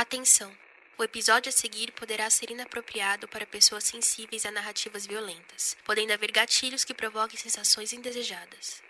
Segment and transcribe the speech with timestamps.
[0.00, 0.48] Atenção!
[0.96, 6.30] O episódio a seguir poderá ser inapropriado para pessoas sensíveis a narrativas violentas, podendo haver
[6.30, 8.80] gatilhos que provoquem sensações indesejadas.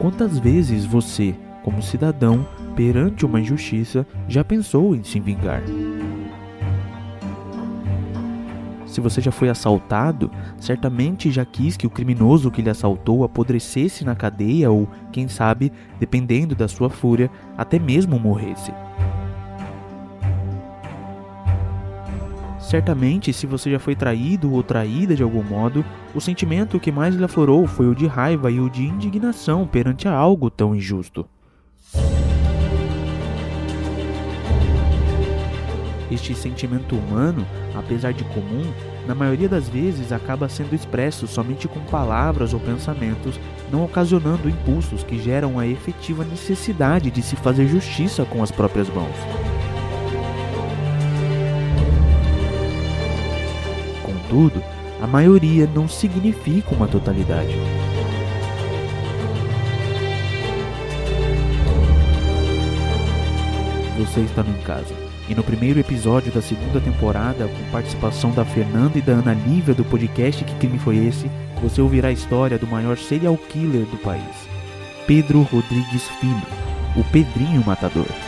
[0.00, 5.60] Quantas vezes você, como cidadão, perante uma injustiça, já pensou em se vingar?
[8.98, 10.28] Se você já foi assaltado,
[10.58, 15.72] certamente já quis que o criminoso que lhe assaltou apodrecesse na cadeia ou, quem sabe,
[16.00, 18.72] dependendo da sua fúria, até mesmo morresse.
[22.58, 27.14] Certamente, se você já foi traído ou traída de algum modo, o sentimento que mais
[27.14, 31.24] lhe aflorou foi o de raiva e o de indignação perante algo tão injusto.
[36.10, 38.64] Este sentimento humano, apesar de comum,
[39.06, 43.38] na maioria das vezes acaba sendo expresso somente com palavras ou pensamentos,
[43.70, 48.88] não ocasionando impulsos que geram a efetiva necessidade de se fazer justiça com as próprias
[48.88, 49.16] mãos.
[54.02, 54.62] Contudo,
[55.02, 57.54] a maioria não significa uma totalidade.
[63.98, 65.07] Você está em casa.
[65.28, 69.74] E no primeiro episódio da segunda temporada, com participação da Fernanda e da Ana Lívia
[69.74, 73.98] do podcast Que Crime Foi Esse, você ouvirá a história do maior serial killer do
[73.98, 74.48] país,
[75.06, 76.46] Pedro Rodrigues Filho,
[76.96, 78.27] o Pedrinho Matador.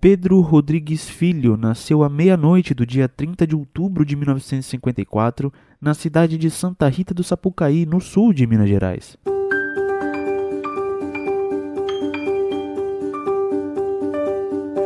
[0.00, 6.38] Pedro Rodrigues Filho nasceu à meia-noite do dia 30 de outubro de 1954 na cidade
[6.38, 9.18] de Santa Rita do Sapucaí, no sul de Minas Gerais.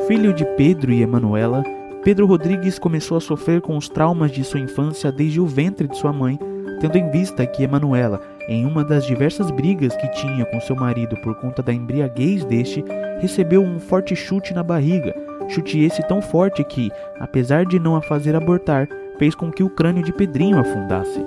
[0.09, 1.63] Filho de Pedro e Emanuela,
[2.03, 5.97] Pedro Rodrigues começou a sofrer com os traumas de sua infância desde o ventre de
[5.97, 6.37] sua mãe,
[6.81, 11.17] tendo em vista que Emanuela, em uma das diversas brigas que tinha com seu marido
[11.17, 12.85] por conta da embriaguez deste,
[13.21, 15.15] recebeu um forte chute na barriga,
[15.49, 18.89] chute esse tão forte que, apesar de não a fazer abortar,
[19.19, 21.21] fez com que o crânio de Pedrinho afundasse.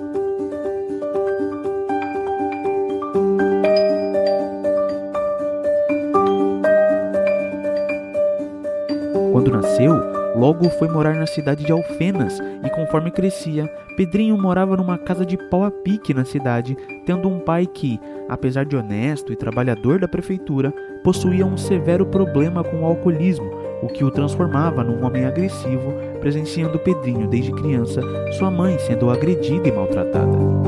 [9.32, 13.66] Quando nasceu, logo foi morar na cidade de Alfenas e, conforme crescia,
[13.96, 18.64] Pedrinho morava numa casa de pau a pique na cidade, tendo um pai que, apesar
[18.64, 20.72] de honesto e trabalhador da prefeitura,
[21.02, 23.50] possuía um severo problema com o alcoolismo,
[23.82, 28.00] o que o transformava num homem agressivo, presenciando Pedrinho desde criança,
[28.32, 30.67] sua mãe sendo agredida e maltratada.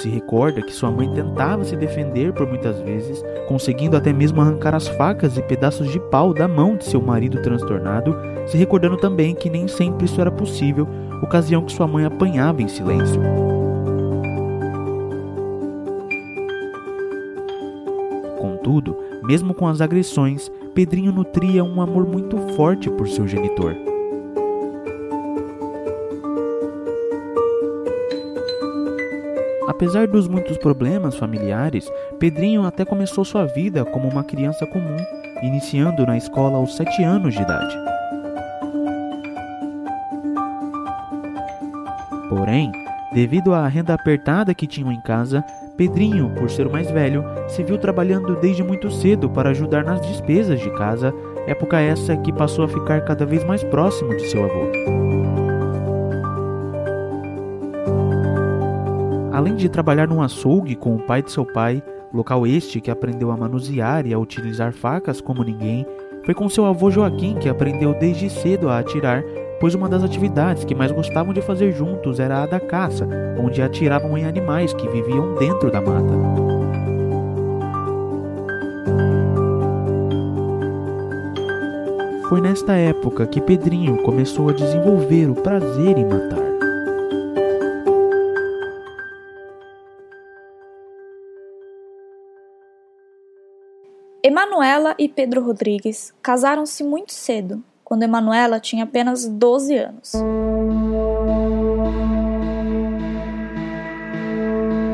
[0.00, 4.74] Se recorda que sua mãe tentava se defender por muitas vezes, conseguindo até mesmo arrancar
[4.74, 8.16] as facas e pedaços de pau da mão de seu marido transtornado,
[8.46, 10.88] se recordando também que nem sempre isso era possível,
[11.22, 13.20] ocasião que sua mãe apanhava em silêncio.
[18.38, 23.89] Contudo, mesmo com as agressões, Pedrinho nutria um amor muito forte por seu genitor.
[29.70, 31.88] Apesar dos muitos problemas familiares,
[32.18, 34.96] Pedrinho até começou sua vida como uma criança comum,
[35.44, 37.78] iniciando na escola aos 7 anos de idade.
[42.28, 42.72] Porém,
[43.14, 45.44] devido à renda apertada que tinham em casa,
[45.76, 50.00] Pedrinho, por ser o mais velho, se viu trabalhando desde muito cedo para ajudar nas
[50.00, 51.14] despesas de casa,
[51.46, 55.29] época essa que passou a ficar cada vez mais próximo de seu avô.
[59.40, 63.30] Além de trabalhar num açougue com o pai de seu pai, local este que aprendeu
[63.30, 65.86] a manusear e a utilizar facas como ninguém,
[66.26, 69.24] foi com seu avô Joaquim que aprendeu desde cedo a atirar,
[69.58, 73.08] pois uma das atividades que mais gostavam de fazer juntos era a da caça,
[73.42, 76.12] onde atiravam em animais que viviam dentro da mata.
[82.28, 86.49] Foi nesta época que Pedrinho começou a desenvolver o prazer em matar.
[94.50, 100.12] Emanuela e Pedro Rodrigues casaram-se muito cedo, quando Emanuela tinha apenas 12 anos.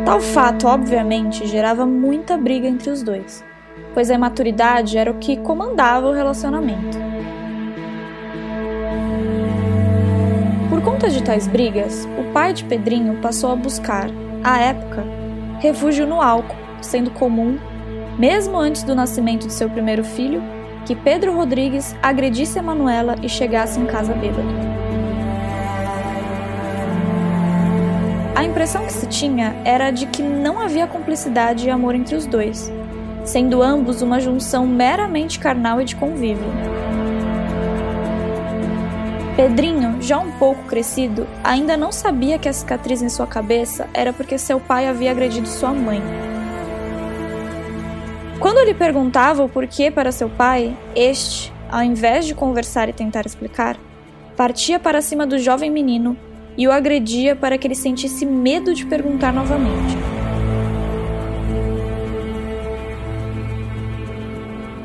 [0.05, 3.43] Tal fato, obviamente, gerava muita briga entre os dois,
[3.95, 6.99] pois a imaturidade era o que comandava o relacionamento.
[10.69, 14.11] Por conta de tais brigas, o pai de Pedrinho passou a buscar,
[14.45, 15.03] à época,
[15.61, 17.59] refúgio no álcool, sendo comum,
[18.19, 20.43] mesmo antes do nascimento de seu primeiro filho,
[20.85, 24.49] que Pedro Rodrigues agredisse a Manuela e chegasse em casa bêbado.
[28.35, 32.27] A impressão que se tinha era de que não havia cumplicidade e amor entre os
[32.27, 32.71] dois,
[33.25, 36.47] sendo ambos uma junção meramente carnal e de convívio.
[39.37, 44.13] Pedrinho, já um pouco crescido, ainda não sabia que a cicatriz em sua cabeça era
[44.13, 46.01] porque seu pai havia agredido sua mãe.
[48.39, 53.25] Quando lhe perguntava o porquê para seu pai, este, ao invés de conversar e tentar
[53.25, 53.79] explicar,
[54.37, 56.17] partia para cima do jovem menino
[56.57, 59.97] e o agredia para que ele sentisse medo de perguntar novamente.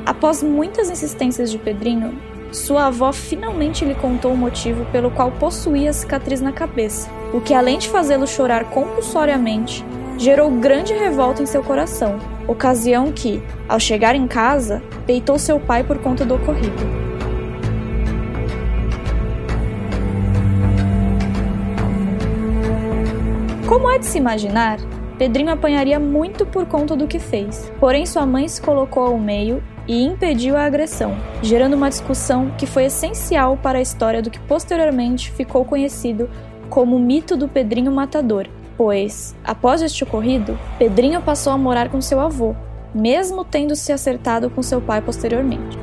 [0.06, 2.18] Após muitas insistências de Pedrinho,
[2.54, 7.42] sua avó finalmente lhe contou o motivo pelo qual possuía a cicatriz na cabeça, o
[7.42, 9.86] que, além de fazê-lo chorar compulsoriamente,
[10.22, 15.84] gerou grande revolta em seu coração, ocasião que, ao chegar em casa, peitou seu pai
[15.84, 16.78] por conta do ocorrido.
[23.68, 24.78] Como é de se imaginar,
[25.18, 27.72] Pedrinho apanharia muito por conta do que fez.
[27.80, 32.68] Porém, sua mãe se colocou ao meio e impediu a agressão, gerando uma discussão que
[32.68, 36.30] foi essencial para a história do que posteriormente ficou conhecido
[36.70, 38.48] como o mito do Pedrinho Matador,
[38.82, 42.56] pois, após este ocorrido, Pedrinho passou a morar com seu avô,
[42.96, 45.78] mesmo tendo se acertado com seu pai posteriormente.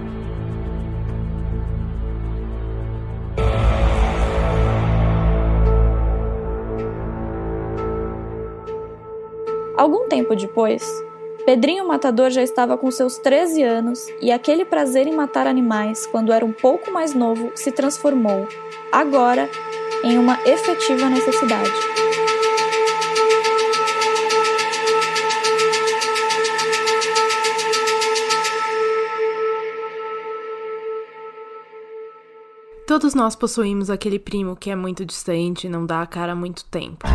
[9.77, 10.83] Algum tempo depois,
[11.47, 16.33] Pedrinho Matador já estava com seus 13 anos e aquele prazer em matar animais quando
[16.33, 18.49] era um pouco mais novo se transformou,
[18.91, 19.49] agora,
[20.03, 22.08] em uma efetiva necessidade.
[33.01, 36.35] Todos nós possuímos aquele primo que é muito distante e não dá a cara há
[36.35, 37.07] muito tempo.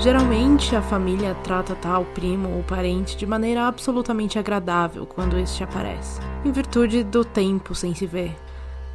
[0.00, 6.18] Geralmente, a família trata tal primo ou parente de maneira absolutamente agradável quando este aparece,
[6.42, 8.34] em virtude do tempo sem se ver.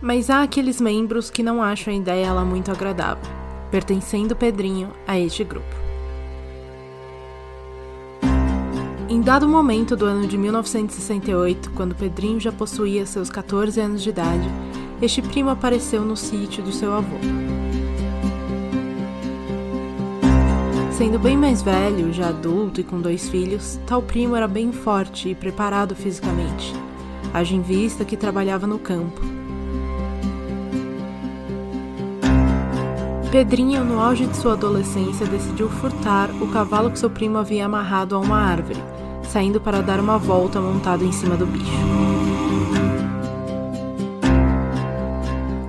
[0.01, 3.31] Mas há aqueles membros que não acham a ideia lá muito agradável,
[3.69, 5.86] pertencendo Pedrinho a este grupo.
[9.09, 14.09] Em dado momento do ano de 1968, quando Pedrinho já possuía seus 14 anos de
[14.09, 14.49] idade,
[15.01, 17.15] este primo apareceu no sítio do seu avô.
[20.91, 25.29] Sendo bem mais velho, já adulto e com dois filhos, tal primo era bem forte
[25.29, 26.73] e preparado fisicamente,
[27.33, 29.21] haja em vista que trabalhava no campo.
[33.37, 38.15] Pedrinho, no auge de sua adolescência, decidiu furtar o cavalo que seu primo havia amarrado
[38.15, 38.83] a uma árvore,
[39.29, 41.71] saindo para dar uma volta montado em cima do bicho.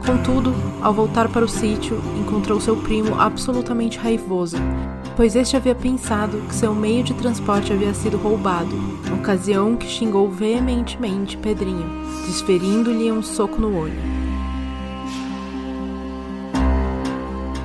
[0.07, 4.57] Contudo, ao voltar para o sítio, encontrou seu primo absolutamente raivoso,
[5.15, 8.75] pois este havia pensado que seu meio de transporte havia sido roubado,
[9.21, 14.28] ocasião que xingou veementemente Pedrinho, desferindo-lhe um soco no olho.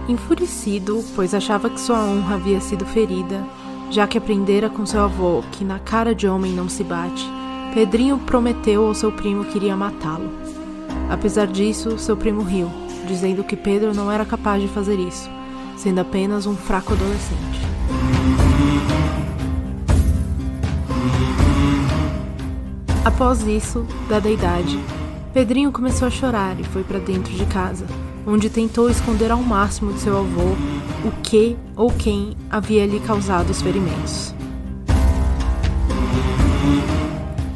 [0.08, 3.46] Enfurecido, pois achava que sua honra havia sido ferida,
[3.90, 7.26] já que aprendera com seu avô que na cara de homem não se bate,
[7.74, 10.30] Pedrinho prometeu ao seu primo que iria matá-lo.
[11.10, 12.70] Apesar disso, seu primo riu,
[13.08, 15.30] dizendo que Pedro não era capaz de fazer isso
[15.78, 17.62] sendo apenas um fraco adolescente.
[23.04, 24.80] Após isso, dada a idade,
[25.34, 27.86] Pedrinho começou a chorar e foi para dentro de casa,
[28.26, 30.56] onde tentou esconder ao máximo de seu avô
[31.06, 34.34] o que ou quem havia lhe causado os ferimentos.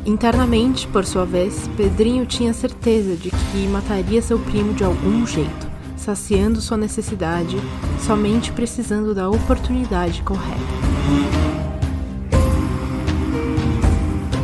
[0.06, 5.68] Internamente, por sua vez, Pedrinho tinha certeza de que mataria seu primo de algum jeito
[6.08, 7.58] saciando sua necessidade,
[8.00, 10.56] somente precisando da oportunidade correta.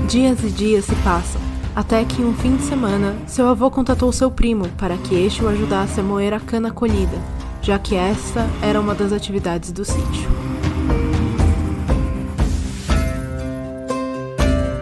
[0.10, 1.42] Dias e dias se passam,
[1.75, 5.48] até que um fim de semana, seu avô contatou seu primo para que este o
[5.48, 7.18] ajudasse a moer a cana colhida,
[7.62, 10.30] já que esta era uma das atividades do sítio.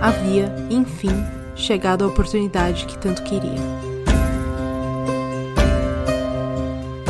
[0.02, 1.16] Havia, enfim,
[1.56, 3.62] chegado a oportunidade que tanto queria.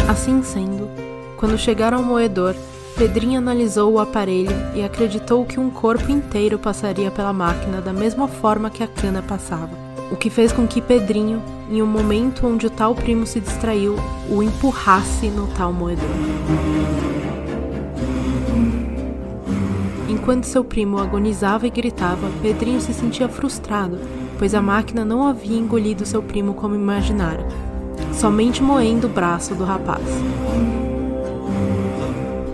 [0.07, 0.89] Assim sendo,
[1.37, 2.53] quando chegaram ao moedor,
[3.01, 8.27] Pedrinho analisou o aparelho e acreditou que um corpo inteiro passaria pela máquina da mesma
[8.27, 9.71] forma que a cana passava,
[10.11, 11.41] o que fez com que Pedrinho,
[11.71, 13.95] em um momento onde o tal primo se distraiu,
[14.29, 16.05] o empurrasse no tal moedor.
[20.07, 23.97] Enquanto seu primo agonizava e gritava, Pedrinho se sentia frustrado,
[24.37, 27.47] pois a máquina não havia engolido seu primo como imaginara,
[28.13, 30.05] somente moendo o braço do rapaz.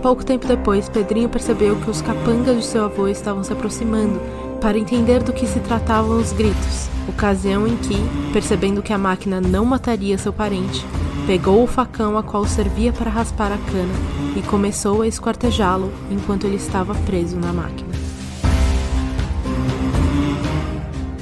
[0.02, 4.20] Pouco tempo depois, Pedrinho percebeu que os capangas de seu avô estavam se aproximando
[4.60, 7.96] para entender do que se tratavam os gritos, ocasião em que,
[8.32, 10.84] percebendo que a máquina não mataria seu parente,
[11.26, 13.94] pegou o facão a qual servia para raspar a cana
[14.36, 17.87] e começou a esquartejá-lo enquanto ele estava preso na máquina.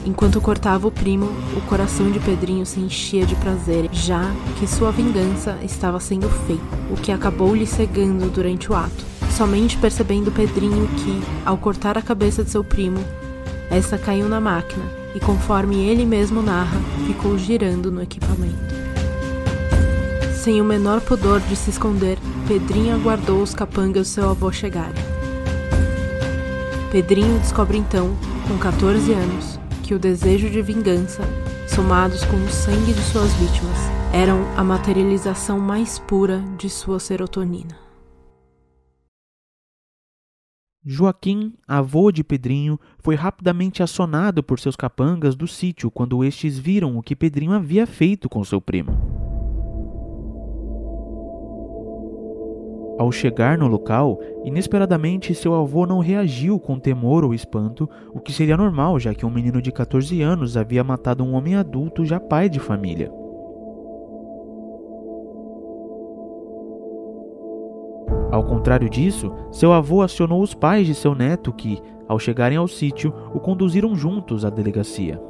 [0.07, 4.93] Enquanto cortava o primo, o coração de Pedrinho se enchia de prazer, já que sua
[4.93, 9.05] vingança estava sendo feita, o que acabou lhe cegando durante o ato.
[9.37, 13.01] Somente percebendo Pedrinho que, ao cortar a cabeça de seu primo,
[13.69, 18.77] essa caiu na máquina e, conforme ele mesmo narra, ficou girando no equipamento.
[20.33, 25.05] Sem o menor pudor de se esconder, Pedrinho aguardou os capangas do seu avô chegarem.
[26.93, 29.56] Pedrinho descobre então, com 14 anos,
[29.87, 31.23] que o desejo de vingança,
[31.69, 33.79] somados com o sangue de suas vítimas,
[34.13, 37.79] eram a materialização mais pura de sua serotonina.
[40.85, 46.99] Joaquim, avô de Pedrinho, foi rapidamente acionado por seus capangas do sítio quando estes viram
[46.99, 49.26] o que Pedrinho havia feito com seu primo.
[52.99, 58.33] Ao chegar no local, inesperadamente seu avô não reagiu com temor ou espanto, o que
[58.33, 62.19] seria normal, já que um menino de 14 anos havia matado um homem adulto já
[62.19, 63.13] pai de família.
[68.31, 72.67] Ao contrário disso, seu avô acionou os pais de seu neto que, ao chegarem ao
[72.67, 75.21] sítio, o conduziram juntos à delegacia.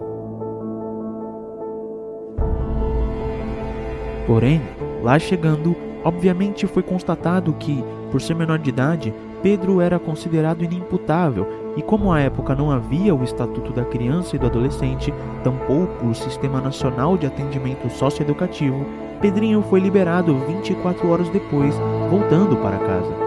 [4.27, 4.61] Porém,
[5.03, 7.83] lá chegando, Obviamente foi constatado que,
[8.13, 13.13] por ser menor de idade, Pedro era considerado inimputável e, como à época não havia
[13.13, 18.87] o Estatuto da Criança e do Adolescente, tampouco o Sistema Nacional de Atendimento Socioeducativo,
[19.21, 21.75] Pedrinho foi liberado 24 horas depois,
[22.09, 23.26] voltando para casa.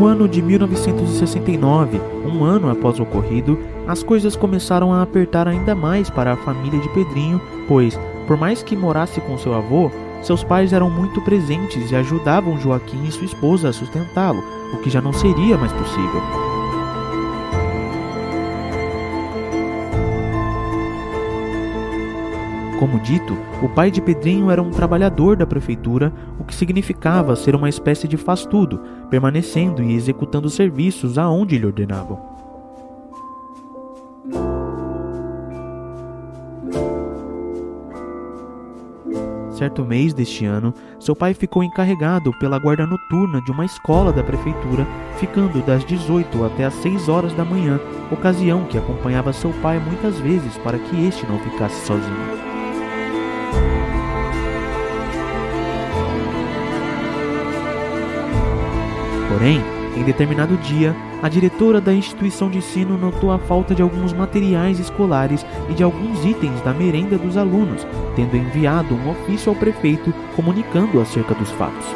[0.00, 5.74] No ano de 1969, um ano após o ocorrido, as coisas começaram a apertar ainda
[5.74, 7.38] mais para a família de Pedrinho,
[7.68, 9.90] pois, por mais que morasse com seu avô,
[10.22, 14.42] seus pais eram muito presentes e ajudavam Joaquim e sua esposa a sustentá-lo,
[14.72, 16.49] o que já não seria mais possível.
[22.80, 27.54] Como dito, o pai de Pedrinho era um trabalhador da prefeitura, o que significava ser
[27.54, 32.18] uma espécie de faz-tudo, permanecendo e executando serviços aonde lhe ordenavam.
[39.50, 44.24] Certo mês deste ano, seu pai ficou encarregado pela guarda noturna de uma escola da
[44.24, 44.86] prefeitura,
[45.18, 47.78] ficando das 18 até as 6 horas da manhã,
[48.10, 52.49] ocasião que acompanhava seu pai muitas vezes para que este não ficasse sozinho.
[59.30, 59.62] Porém,
[59.96, 64.80] em determinado dia, a diretora da instituição de ensino notou a falta de alguns materiais
[64.80, 70.12] escolares e de alguns itens da merenda dos alunos, tendo enviado um ofício ao prefeito
[70.34, 71.86] comunicando acerca dos fatos.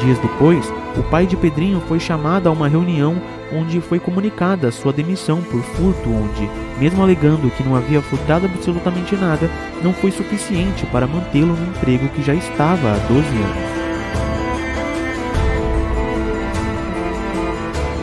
[0.00, 3.20] Dias depois, o pai de Pedrinho foi chamado a uma reunião
[3.54, 9.14] onde foi comunicada sua demissão por furto, onde, mesmo alegando que não havia furtado absolutamente
[9.16, 9.50] nada,
[9.82, 13.72] não foi suficiente para mantê-lo no emprego que já estava há 12 anos.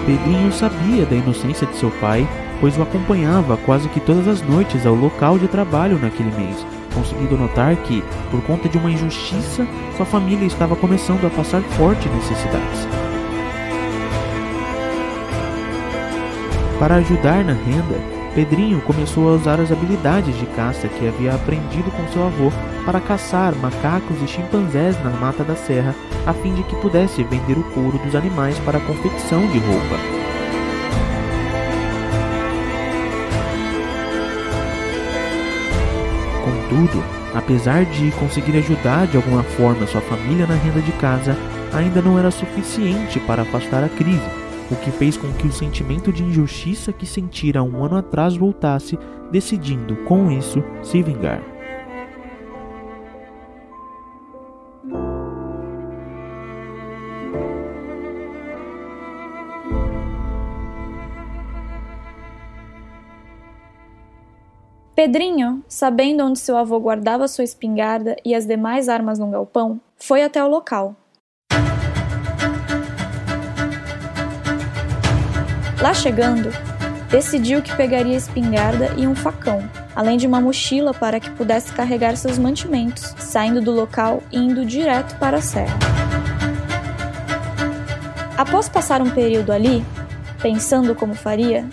[0.06, 2.28] Pedrinho sabia da inocência de seu pai,
[2.60, 7.38] pois o acompanhava quase que todas as noites ao local de trabalho naquele mês, conseguindo
[7.38, 12.99] notar que, por conta de uma injustiça, sua família estava começando a passar fortes necessidades.
[16.80, 18.00] Para ajudar na renda,
[18.34, 22.54] Pedrinho começou a usar as habilidades de caça que havia aprendido com seu avô
[22.86, 25.94] para caçar macacos e chimpanzés na mata da serra,
[26.26, 29.98] a fim de que pudesse vender o couro dos animais para a confecção de roupa.
[36.46, 37.04] Contudo,
[37.36, 41.36] apesar de conseguir ajudar de alguma forma sua família na renda de casa,
[41.74, 46.12] ainda não era suficiente para afastar a crise o que fez com que o sentimento
[46.14, 48.98] de injustiça que sentira um ano atrás voltasse,
[49.32, 51.42] decidindo, com isso, se vingar.
[65.00, 70.22] Pedrinho, sabendo onde seu avô guardava sua espingarda e as demais armas no galpão, foi
[70.22, 70.94] até o local.
[75.82, 76.52] Lá chegando,
[77.10, 79.64] decidiu que pegaria espingarda e um facão,
[79.96, 84.66] além de uma mochila para que pudesse carregar seus mantimentos, saindo do local e indo
[84.66, 85.78] direto para a serra.
[88.38, 89.86] Após passar um período ali,
[90.42, 91.66] pensando como faria,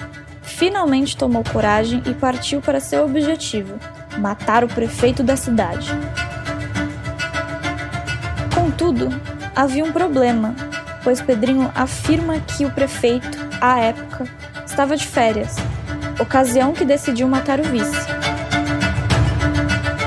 [0.43, 3.75] finalmente tomou coragem e partiu para seu objetivo:
[4.19, 5.91] matar o prefeito da cidade.
[8.55, 9.09] Contudo,
[9.55, 10.55] havia um problema,
[11.05, 14.27] pois Pedrinho afirma que o prefeito, à época,
[14.65, 15.57] estava de férias,
[16.21, 18.07] ocasião que decidiu matar o vice.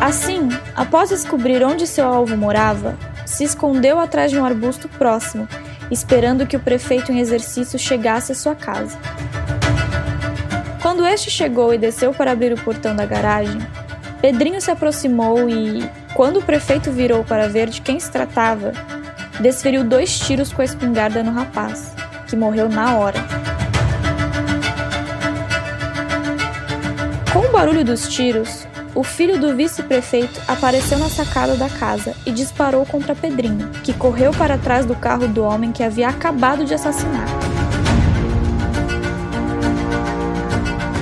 [0.02, 5.48] Assim, após descobrir onde seu alvo morava, se escondeu atrás de um arbusto próximo,
[5.92, 8.98] esperando que o prefeito em exercício chegasse à sua casa.
[10.82, 13.60] Quando este chegou e desceu para abrir o portão da garagem,
[14.22, 18.74] Pedrinho se aproximou e, quando o prefeito virou para ver de quem se tratava,
[19.40, 21.94] desferiu dois tiros com a espingarda no rapaz,
[22.30, 23.20] que morreu na hora.
[27.34, 32.32] Com o barulho dos tiros, o filho do vice-prefeito apareceu na sacada da casa e
[32.32, 36.74] disparou contra Pedrinho, que correu para trás do carro do homem que havia acabado de
[36.74, 37.28] assassinar.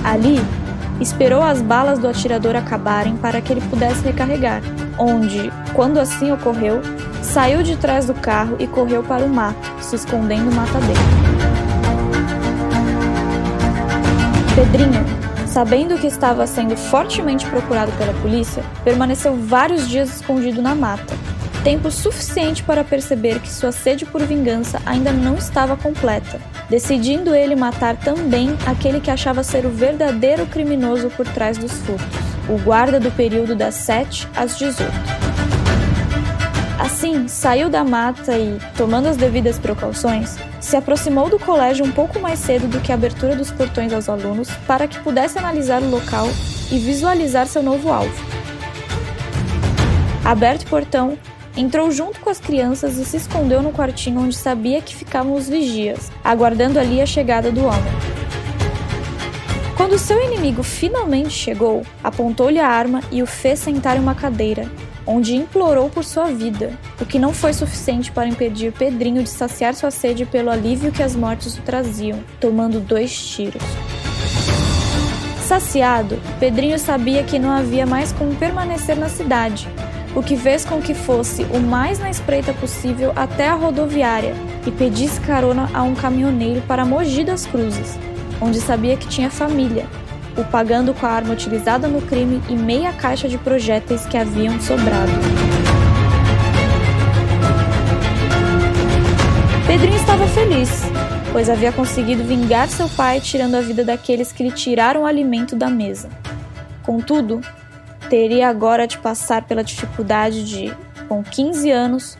[0.04, 0.40] Ali,
[1.02, 4.62] esperou as balas do atirador acabarem para que ele pudesse recarregar,
[4.98, 6.82] onde, quando assim ocorreu,
[7.38, 11.00] saiu de trás do carro e correu para o mato, se escondendo matadeiro.
[14.56, 15.06] Pedrinho,
[15.46, 21.14] sabendo que estava sendo fortemente procurado pela polícia, permaneceu vários dias escondido na mata,
[21.64, 27.56] tempo suficiente para perceber que sua sede por vingança ainda não estava completa, decidindo ele
[27.56, 33.00] matar também aquele que achava ser o verdadeiro criminoso por trás dos furtos, o guarda
[33.00, 35.27] do período das 7 às 18.
[36.88, 42.18] Assim, saiu da mata e, tomando as devidas precauções, se aproximou do colégio um pouco
[42.18, 45.90] mais cedo do que a abertura dos portões aos alunos para que pudesse analisar o
[45.90, 46.30] local
[46.72, 48.26] e visualizar seu novo alvo.
[50.24, 51.18] Aberto o portão,
[51.58, 55.50] entrou junto com as crianças e se escondeu no quartinho onde sabia que ficavam os
[55.50, 57.94] vigias, aguardando ali a chegada do homem.
[59.76, 64.72] Quando seu inimigo finalmente chegou, apontou-lhe a arma e o fez sentar em uma cadeira,
[65.08, 69.74] onde implorou por sua vida, o que não foi suficiente para impedir Pedrinho de saciar
[69.74, 73.64] sua sede pelo alívio que as mortes o traziam, tomando dois tiros.
[75.48, 79.70] Saciado, Pedrinho sabia que não havia mais como permanecer na cidade,
[80.14, 84.72] o que fez com que fosse o mais na espreita possível até a rodoviária e
[84.72, 87.98] pedisse carona a um caminhoneiro para Mogi das Cruzes,
[88.42, 89.86] onde sabia que tinha família,
[90.38, 94.60] o pagando com a arma utilizada no crime e meia caixa de projéteis que haviam
[94.62, 95.12] sobrado.
[99.66, 100.70] Pedrinho estava feliz,
[101.34, 105.56] pois havia conseguido vingar seu pai tirando a vida daqueles que lhe tiraram o alimento
[105.56, 106.10] da mesa.
[106.84, 107.42] Contudo,
[108.10, 110.74] teria agora de passar pela dificuldade de,
[111.10, 112.18] com 15 anos,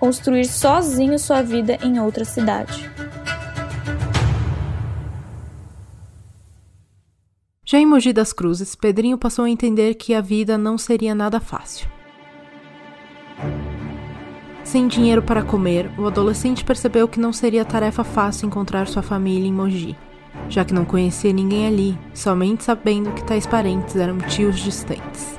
[0.00, 2.90] construir sozinho sua vida em outra cidade.
[7.70, 11.38] Já em Mogi das Cruzes, Pedrinho passou a entender que a vida não seria nada
[11.38, 11.86] fácil.
[14.64, 19.46] Sem dinheiro para comer, o adolescente percebeu que não seria tarefa fácil encontrar sua família
[19.46, 19.94] em Mogi,
[20.48, 25.38] já que não conhecia ninguém ali, somente sabendo que tais parentes eram tios distantes.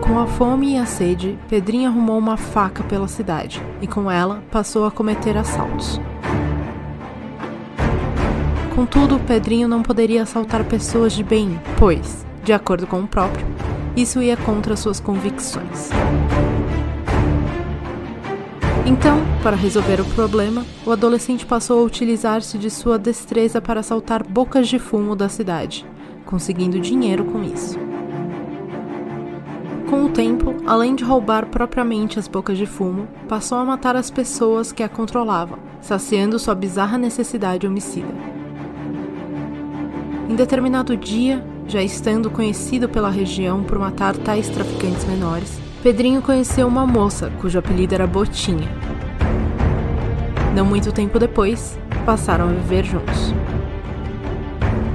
[0.00, 4.44] Com a fome e a sede, Pedrinho arrumou uma faca pela cidade e com ela
[4.52, 6.00] passou a cometer assaltos.
[8.76, 13.46] Contudo, Pedrinho não poderia assaltar pessoas de bem, pois, de acordo com o próprio,
[13.96, 15.88] isso ia contra suas convicções.
[18.84, 24.22] Então, para resolver o problema, o adolescente passou a utilizar-se de sua destreza para assaltar
[24.22, 25.86] bocas de fumo da cidade,
[26.26, 27.78] conseguindo dinheiro com isso.
[29.88, 34.10] Com o tempo, além de roubar propriamente as bocas de fumo, passou a matar as
[34.10, 38.35] pessoas que a controlavam, saciando sua bizarra necessidade homicida.
[40.28, 46.66] Em determinado dia, já estando conhecido pela região por matar tais traficantes menores, Pedrinho conheceu
[46.66, 48.68] uma moça cujo apelido era Botinha.
[50.52, 53.32] Não muito tempo depois, passaram a viver juntos.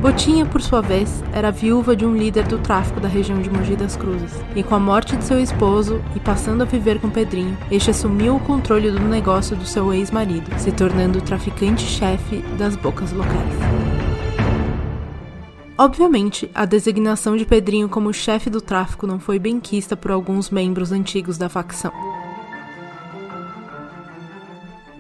[0.02, 3.76] Botinha, por sua vez, era viúva de um líder do tráfico da região de Mogi
[3.76, 7.58] das Cruzes, e com a morte de seu esposo e passando a viver com Pedrinho,
[7.70, 13.14] este assumiu o controle do negócio do seu ex-marido, se tornando o traficante-chefe das bocas
[13.14, 13.91] locais.
[15.84, 20.52] Obviamente, a designação de Pedrinho como chefe do tráfico não foi bem quista por alguns
[20.52, 21.92] membros antigos da facção.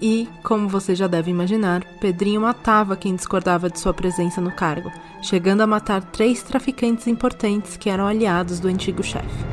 [0.01, 4.91] E, como você já deve imaginar, Pedrinho matava quem discordava de sua presença no cargo,
[5.21, 9.45] chegando a matar três traficantes importantes que eram aliados do antigo chefe.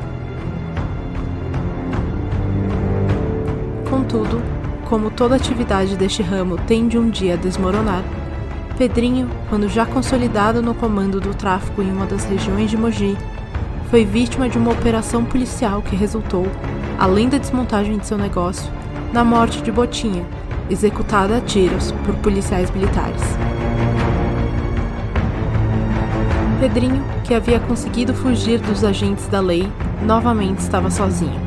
[3.87, 4.41] Contudo,
[4.89, 8.03] como toda atividade deste ramo tende um dia a desmoronar,
[8.79, 13.17] Pedrinho, quando já consolidado no comando do tráfico em uma das regiões de Mogi,
[13.89, 16.47] foi vítima de uma operação policial que resultou,
[16.97, 18.71] além da desmontagem de seu negócio,
[19.11, 20.25] na morte de Botinha,
[20.69, 23.21] executada a tiros por policiais militares.
[26.61, 29.69] Pedrinho, que havia conseguido fugir dos agentes da lei,
[30.05, 31.41] novamente estava sozinho.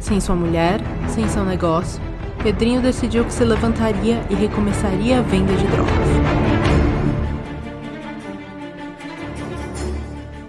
[0.00, 2.02] Sem sua mulher, sem seu negócio,
[2.42, 6.13] Pedrinho decidiu que se levantaria e recomeçaria a venda de drogas.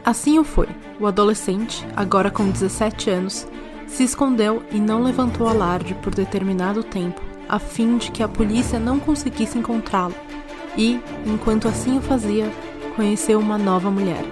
[0.06, 0.68] Assim o foi.
[1.00, 3.48] O adolescente, agora com 17 anos,
[3.88, 8.80] se escondeu e não levantou alarde por determinado tempo a fim de que a polícia
[8.80, 10.14] não conseguisse encontrá-lo,
[10.78, 12.52] e, enquanto assim o fazia,
[12.96, 14.24] conheceu uma nova mulher,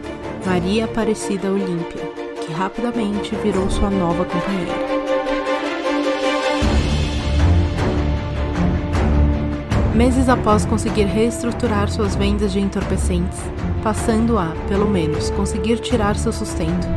[0.46, 2.02] Maria Aparecida Olímpia,
[2.42, 4.74] que rapidamente virou sua nova companheira.
[9.96, 13.40] Meses após conseguir reestruturar suas vendas de entorpecentes,
[13.84, 16.88] passando a, pelo menos, conseguir tirar seu sustento,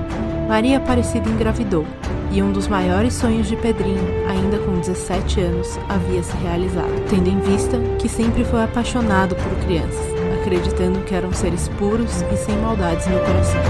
[0.48, 1.84] Maria Aparecida engravidou
[2.30, 7.28] e um dos maiores sonhos de Pedrinho, ainda com 17 anos, havia se realizado, tendo
[7.28, 10.06] em vista que sempre foi apaixonado por crianças,
[10.40, 13.62] acreditando que eram seres puros e sem maldades no coração.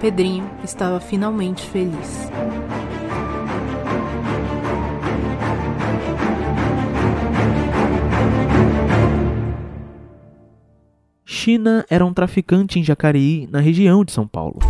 [0.00, 2.28] Pedrinho estava finalmente feliz.
[11.44, 14.60] China era um traficante em Jacareí, na região de São Paulo.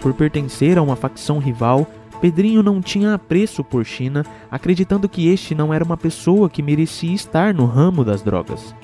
[0.00, 1.86] Por pertencer a uma facção rival,
[2.20, 7.14] Pedrinho não tinha apreço por China, acreditando que este não era uma pessoa que merecia
[7.14, 8.74] estar no ramo das drogas.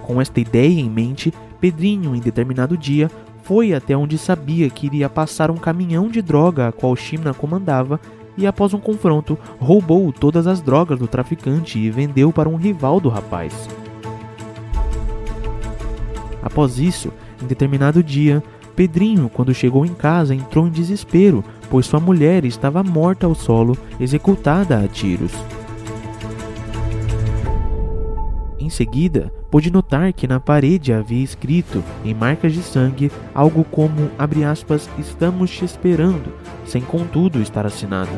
[0.00, 3.10] Com esta ideia em mente, Pedrinho, em determinado dia,
[3.42, 8.00] foi até onde sabia que iria passar um caminhão de droga a qual China comandava
[8.36, 13.00] e, após um confronto, roubou todas as drogas do traficante e vendeu para um rival
[13.00, 13.68] do rapaz.
[16.42, 18.42] Após isso, em determinado dia,
[18.74, 23.76] Pedrinho, quando chegou em casa, entrou em desespero, pois sua mulher estava morta ao solo,
[24.00, 25.32] executada a tiros.
[28.62, 34.08] Em seguida, pôde notar que na parede havia escrito, em marcas de sangue, algo como,
[34.48, 36.32] aspas, estamos te esperando,
[36.64, 38.12] sem contudo estar assinado.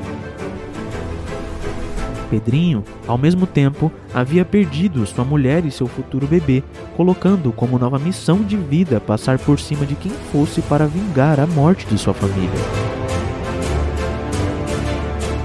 [2.28, 6.62] Pedrinho, ao mesmo tempo, havia perdido sua mulher e seu futuro bebê,
[6.94, 11.46] colocando como nova missão de vida passar por cima de quem fosse para vingar a
[11.46, 12.50] morte de sua família.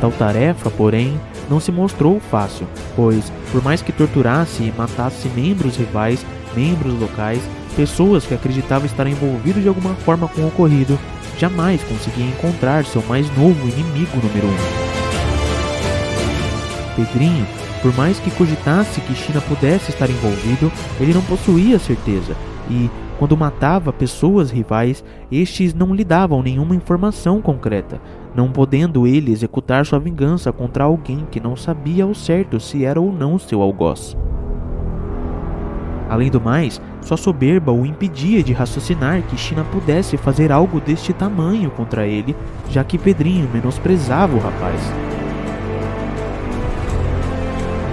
[0.02, 1.18] Tal tarefa, porém,
[1.50, 7.42] não se mostrou fácil, pois, por mais que torturasse e matasse membros rivais, membros locais,
[7.76, 11.00] pessoas que acreditavam estar envolvidos de alguma forma com o ocorrido,
[11.38, 14.90] jamais conseguia encontrar seu mais novo inimigo número um.
[16.96, 17.48] Pedrinho,
[17.82, 22.36] por mais que cogitasse que China pudesse estar envolvido, ele não possuía certeza
[22.70, 28.02] e, quando matava pessoas rivais, estes não lhe davam nenhuma informação concreta,
[28.40, 33.02] não podendo ele executar sua vingança contra alguém que não sabia ao certo se era
[33.02, 34.16] ou não seu algoz.
[36.10, 41.12] Além do mais, sua soberba o impedia de raciocinar que China pudesse fazer algo deste
[41.12, 42.34] tamanho contra ele,
[42.70, 44.80] já que Pedrinho menosprezava o rapaz.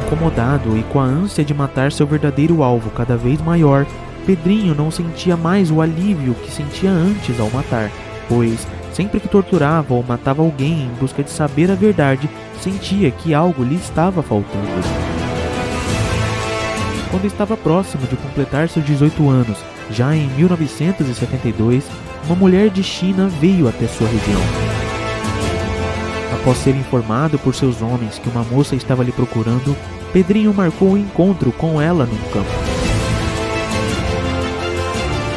[0.06, 3.85] Incomodado e com a ânsia de matar seu verdadeiro alvo cada vez maior,
[4.24, 7.90] Pedrinho não sentia mais o alívio que sentia antes ao matar,
[8.29, 13.35] pois sempre que torturava ou matava alguém em busca de saber a verdade, sentia que
[13.35, 14.67] algo lhe estava faltando.
[17.11, 19.59] Quando estava próximo de completar seus 18 anos,
[19.91, 21.85] já em 1972,
[22.25, 24.41] uma mulher de China veio até sua região.
[26.41, 29.77] Após ser informado por seus homens que uma moça estava lhe procurando,
[30.12, 32.51] Pedrinho marcou um encontro com ela num campo.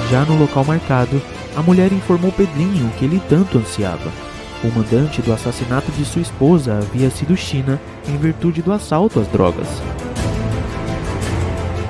[0.09, 1.21] Já no local marcado,
[1.59, 4.09] a mulher informou Pedrinho o que ele tanto ansiava.
[4.63, 9.27] O mandante do assassinato de sua esposa havia sido China em virtude do assalto às
[9.27, 9.67] drogas.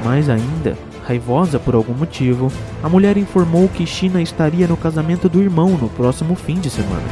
[0.04, 2.52] Mais ainda, raivosa por algum motivo,
[2.82, 7.08] a mulher informou que China estaria no casamento do irmão no próximo fim de semana.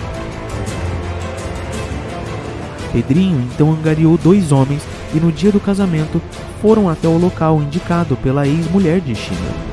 [2.92, 4.82] Pedrinho então angariou dois homens
[5.14, 6.20] e no dia do casamento
[6.60, 9.67] foram até o local indicado pela ex-mulher de China.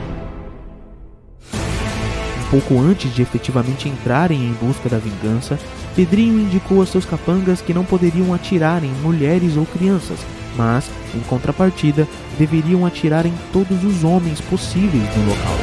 [2.54, 5.58] Pouco antes de efetivamente entrarem em busca da vingança,
[5.96, 10.20] Pedrinho indicou a seus capangas que não poderiam atirar em mulheres ou crianças,
[10.56, 12.06] mas, em contrapartida,
[12.38, 15.56] deveriam atirar em todos os homens possíveis no local.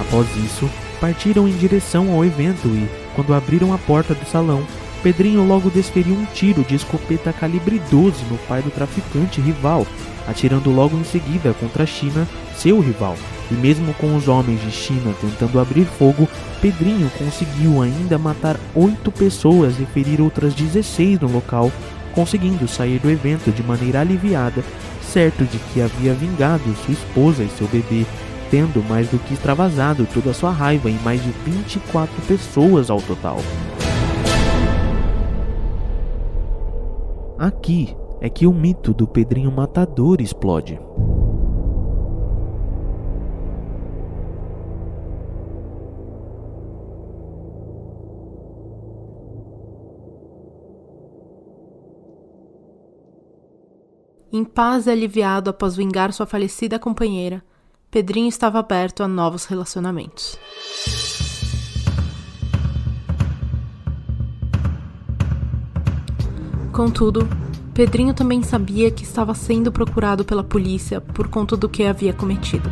[0.00, 0.68] Após isso,
[1.00, 4.66] partiram em direção ao evento e, quando abriram a porta do salão,
[5.06, 9.86] Pedrinho logo desferiu um tiro de escopeta calibre 12 no pai do traficante rival,
[10.26, 13.16] atirando logo em seguida contra a China, seu rival.
[13.48, 16.28] E mesmo com os homens de China tentando abrir fogo,
[16.60, 21.70] Pedrinho conseguiu ainda matar oito pessoas e ferir outras 16 no local,
[22.12, 24.64] conseguindo sair do evento de maneira aliviada,
[25.00, 28.04] certo de que havia vingado sua esposa e seu bebê,
[28.50, 33.00] tendo mais do que extravasado toda a sua raiva em mais de 24 pessoas ao
[33.00, 33.38] total.
[37.38, 40.80] Aqui é que o mito do Pedrinho Matador explode.
[54.32, 57.44] Em paz e aliviado após vingar sua falecida companheira,
[57.90, 60.38] Pedrinho estava aberto a novos relacionamentos.
[66.76, 67.26] Contudo,
[67.72, 72.70] Pedrinho também sabia que estava sendo procurado pela polícia por conta do que havia cometido.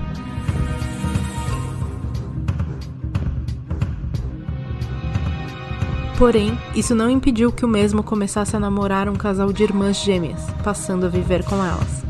[6.19, 10.45] Porém, isso não impediu que o mesmo começasse a namorar um casal de irmãs gêmeas,
[10.63, 12.05] passando a viver com elas.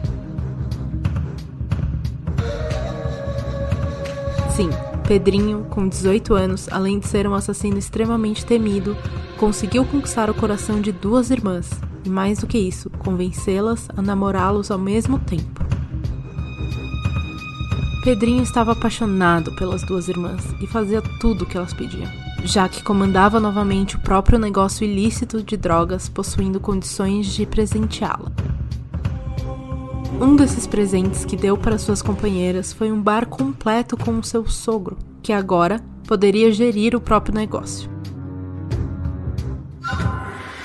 [4.57, 4.69] Sim,
[5.07, 8.97] Pedrinho, com 18 anos, além de ser um assassino extremamente temido,
[9.39, 11.71] conseguiu conquistar o coração de duas irmãs
[12.05, 15.65] e, mais do que isso, convencê-las a namorá-los ao mesmo tempo.
[18.03, 22.11] Pedrinho estava apaixonado pelas duas irmãs e fazia tudo o que elas pediam
[22.45, 28.31] já que comandava novamente o próprio negócio ilícito de drogas, possuindo condições de presenteá-la.
[30.21, 34.47] Um desses presentes que deu para suas companheiras foi um bar completo com o seu
[34.49, 37.91] sogro, que agora poderia gerir o próprio negócio.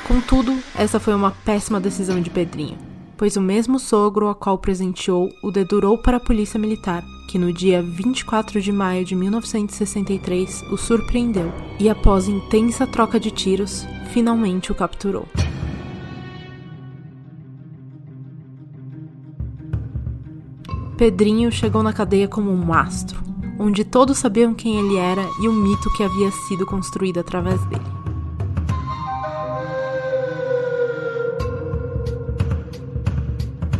[0.07, 2.77] Contudo, essa foi uma péssima decisão de Pedrinho,
[3.17, 7.53] pois o mesmo sogro a qual presenteou o dedurou para a polícia militar que no
[7.53, 14.71] dia 24 de maio de 1963 o surpreendeu e, após intensa troca de tiros, finalmente
[14.71, 15.27] o capturou.
[20.99, 23.23] Pedrinho chegou na cadeia como um astro,
[23.57, 27.85] onde todos sabiam quem ele era e o mito que havia sido construído através dele.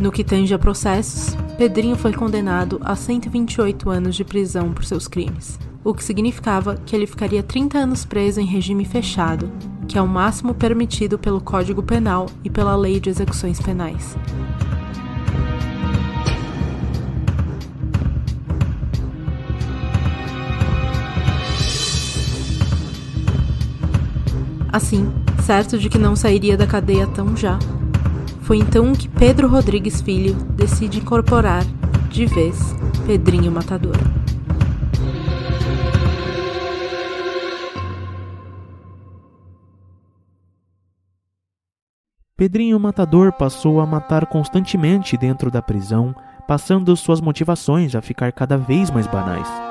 [0.00, 5.06] No que tange a processos, Pedrinho foi condenado a 128 anos de prisão por seus
[5.06, 9.52] crimes, o que significava que ele ficaria 30 anos preso em regime fechado,
[9.86, 14.16] que é o máximo permitido pelo Código Penal e pela Lei de Execuções Penais.
[24.72, 27.58] Assim, certo de que não sairia da cadeia tão já,
[28.42, 31.64] foi então que Pedro Rodrigues Filho decide incorporar,
[32.08, 33.96] de vez, Pedrinho Matador.
[42.36, 46.14] Pedrinho Matador passou a matar constantemente dentro da prisão,
[46.46, 49.69] passando suas motivações a ficar cada vez mais banais.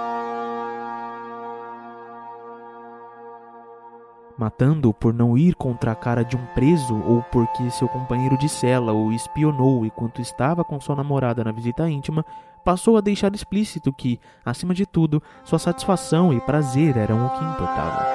[4.39, 8.47] Matando por não ir contra a cara de um preso ou porque seu companheiro de
[8.47, 12.25] cela o espionou enquanto estava com sua namorada na visita íntima,
[12.63, 17.43] passou a deixar explícito que, acima de tudo, sua satisfação e prazer eram o que
[17.43, 18.05] importava.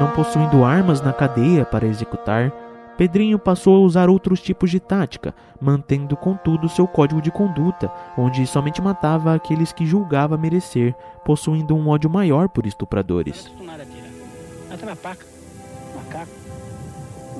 [0.00, 2.50] Não possuindo armas na cadeia para executar,
[2.96, 8.46] Pedrinho passou a usar outros tipos de tática, mantendo contudo seu código de conduta, onde
[8.46, 13.52] somente matava aqueles que julgava merecer, possuindo um ódio maior por estupradores.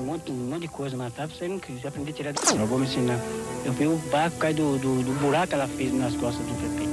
[0.07, 2.33] monte, um monte de coisa, matava, você não quis, aprendi a tirar.
[2.55, 3.19] Eu vou me ensinar.
[3.65, 6.53] Eu vi o barco cair do, do, do buraco que ela fez nas costas do
[6.53, 6.87] Pepe.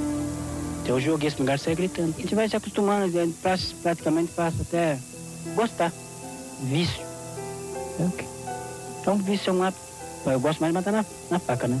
[0.81, 2.13] Então eu joguei esse lugar e saí gritando.
[2.17, 3.37] A gente vai se acostumando, a gente
[3.81, 4.99] praticamente passa até
[5.55, 5.91] gostar.
[6.63, 7.03] Vício.
[7.99, 8.34] É o quê?
[9.05, 9.77] Então vício é um ato.
[10.25, 11.79] Eu gosto mais de matar na, na faca, né?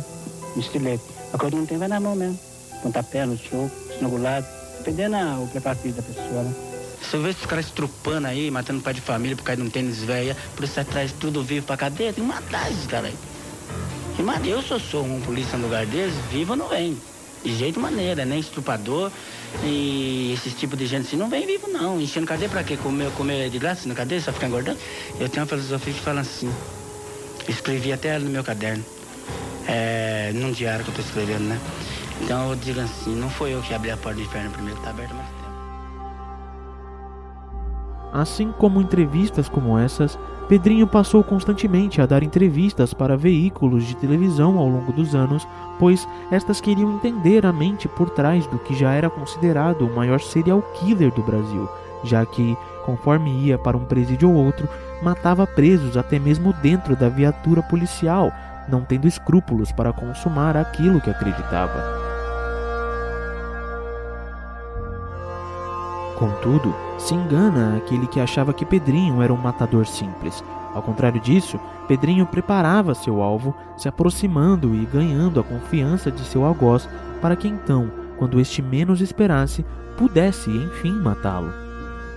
[0.55, 1.03] No estilete.
[1.33, 2.39] A coisa não tem, vai na mão mesmo.
[2.83, 4.45] Pontapé, no soco, estrangulado.
[4.77, 6.53] Dependendo do preparo da pessoa, né?
[7.01, 10.03] Você vê esses caras estrupando aí, matando pai de família por causa de um tênis
[10.03, 14.45] velho, por isso atrás tudo vivo pra cadeia, tem que matar esses caras aí.
[14.45, 16.95] E, eu sou, sou um polícia no lugar deles, vivo não vem.
[17.43, 19.11] De jeito maneira, nem estrupador.
[19.63, 21.99] E esse tipo de gente assim não vem vivo não.
[21.99, 22.77] Enchendo cadeia pra quê?
[22.77, 24.77] Comer, comer de graça na cadeia, só ficar engordando?
[25.19, 26.51] Eu tenho uma filosofia que fala assim.
[27.47, 28.83] Escrevi até no meu caderno.
[29.67, 31.59] É, num diário que eu tô escrevendo, né?
[32.21, 34.91] Então eu digo assim, não foi eu que abri a porta do inferno primeiro, tá
[34.91, 35.45] aberta mais tempo.
[38.13, 44.57] Assim como entrevistas como essas, Pedrinho passou constantemente a dar entrevistas para veículos de televisão
[44.57, 45.45] ao longo dos anos,
[45.79, 50.21] pois estas queriam entender a mente por trás do que já era considerado o maior
[50.21, 51.67] serial killer do Brasil,
[52.03, 54.69] já que, conforme ia para um presídio ou outro,
[55.01, 58.31] matava presos até mesmo dentro da viatura policial,
[58.69, 62.05] não tendo escrúpulos para consumar aquilo que acreditava.
[66.17, 70.41] Contudo, se engana aquele que achava que Pedrinho era um matador simples.
[70.73, 76.45] Ao contrário disso, Pedrinho preparava seu alvo, se aproximando e ganhando a confiança de seu
[76.45, 76.87] algoz
[77.21, 79.65] para que então, quando este menos esperasse,
[79.97, 81.64] pudesse enfim matá-lo.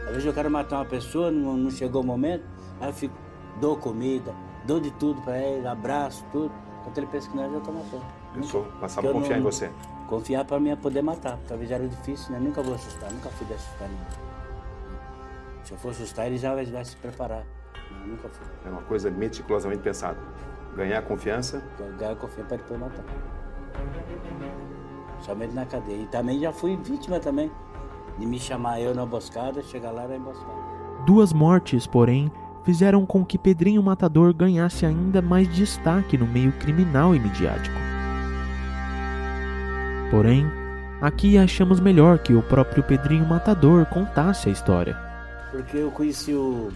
[0.09, 2.43] Às vezes eu quero matar uma pessoa, não, não chegou o momento,
[2.81, 3.15] aí eu fico,
[3.61, 6.51] dou comida, dou de tudo para ele, abraço, tudo.
[6.83, 8.05] Quando ele pensa que não, eu já estou matando.
[8.33, 9.71] Pensou, passava a confiar não, em você.
[10.09, 11.39] Confiar para mim é poder matar.
[11.47, 12.39] Talvez era difícil, né?
[12.39, 14.07] Nunca vou assustar, nunca fui de assustar ninguém.
[15.63, 17.45] Se eu for assustar, ele já vai, vai se preparar.
[17.91, 18.47] Eu nunca fui.
[18.65, 20.17] É uma coisa meticulosamente pensada.
[20.75, 21.63] Ganhar confiança.
[21.99, 23.05] Ganhar confiança para depois matar.
[25.21, 26.03] Somente na cadeia.
[26.03, 27.53] E também já fui vítima também.
[28.19, 30.69] De me chamar eu na emboscada, chegar lá na emboscada.
[31.07, 32.31] Duas mortes, porém,
[32.65, 37.77] fizeram com que Pedrinho Matador ganhasse ainda mais destaque no meio criminal e midiático.
[40.11, 40.47] Porém,
[41.01, 44.97] aqui achamos melhor que o próprio Pedrinho Matador contasse a história.
[45.51, 46.71] Porque eu conheci o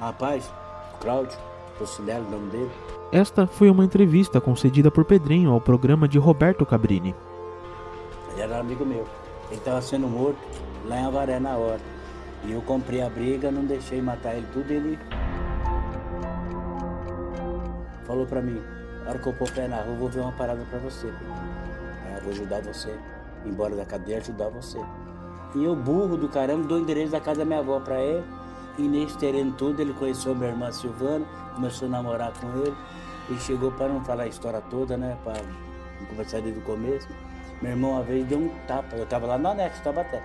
[0.00, 0.50] rapaz,
[0.94, 1.38] o Cláudio,
[1.78, 2.70] Tocinelli, o nome dele.
[3.12, 7.14] Esta foi uma entrevista concedida por Pedrinho ao programa de Roberto Cabrini.
[8.32, 9.06] Ele era amigo meu.
[9.50, 10.38] Ele estava sendo morto
[10.84, 11.80] lá em Avaré na hora.
[12.44, 14.70] E eu comprei a briga, não deixei matar ele tudo.
[14.70, 14.98] Ele
[18.04, 18.62] falou para mim:
[19.04, 20.78] na hora que eu pôr o pé na rua, eu vou ver uma parada para
[20.78, 21.12] você
[22.22, 22.94] vou ajudar você.
[23.44, 24.78] Embora da cadeia, ajudar você.
[25.54, 28.24] E eu, burro do caramba, dou o endereço da casa da minha avó para ele.
[28.78, 32.76] E nesse terreno todo, ele conheceu minha irmã Silvana, começou a namorar com ele.
[33.30, 35.16] E chegou para não falar a história toda, né?
[35.24, 35.40] Para
[36.08, 37.08] conversar desde o começo.
[37.60, 38.96] Meu irmão, uma vez, deu um tapa.
[38.96, 40.22] Eu tava lá no anexo, até.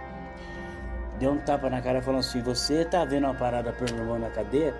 [1.20, 4.20] Deu um tapa na cara falando assim: Você tá vendo uma parada pro meu irmão
[4.20, 4.74] na cadeia?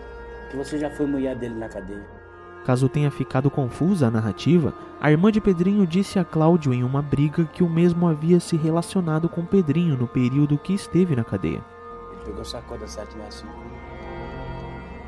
[0.50, 2.06] Que você já foi mulher dele na cadeia.
[2.66, 7.00] Caso tenha ficado confusa a narrativa, a irmã de Pedrinho disse a Cláudio em uma
[7.00, 11.64] briga que o mesmo havia se relacionado com Pedrinho no período que esteve na cadeia.
[12.12, 13.54] Ele pegou sacola da 765.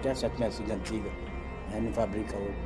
[0.04, 1.10] Tem a 765 antiga,
[1.72, 1.82] né?
[1.82, 2.58] não fabrica hoje.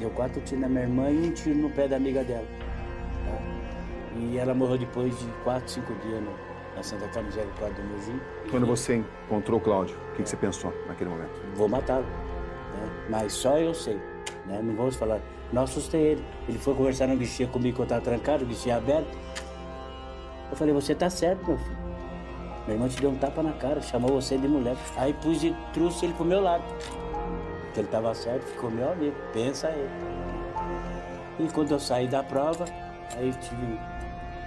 [0.00, 2.46] Deu quatro tiros na minha irmã e um tiro no pé da amiga dela.
[3.24, 4.18] Tá?
[4.18, 6.30] E ela morreu depois de quatro, cinco dias no,
[6.76, 8.20] na Santa Misericórdia do Mujim.
[8.50, 11.40] Quando você encontrou o Cláudio, o que, que, você pensou naquele momento?
[11.54, 12.04] Vou matá-lo.
[12.04, 13.06] Né?
[13.08, 13.96] Mas só eu sei.
[14.46, 14.60] Né?
[14.62, 15.20] Não vamos falar.
[15.52, 16.24] Não assustei ele.
[16.48, 19.16] Ele foi conversar no guichê comigo que eu estava trancado, o guichê aberto.
[20.50, 21.84] Eu falei, você tá certo, meu filho.
[22.66, 24.76] Meu irmão te deu um tapa na cara, chamou você de mulher.
[24.96, 26.64] Aí pus e trouxe ele pro meu lado.
[27.72, 29.14] Que ele estava certo, ficou meu amigo.
[29.32, 29.88] Pensa aí.
[31.40, 32.64] E quando eu saí da prova,
[33.16, 33.78] aí tive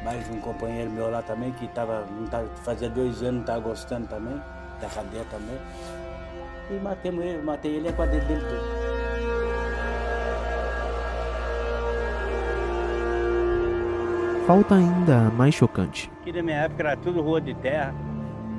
[0.07, 4.07] mais um companheiro meu lá também, que tava, tava, fazia dois anos não estava gostando
[4.07, 4.41] também,
[4.79, 5.57] da cadeia também.
[6.71, 8.87] E matei ele, matei ele e a quadrilha dele todo.
[14.45, 16.09] falta ainda mais chocante.
[16.21, 17.93] Aqui na minha época era tudo rua de terra,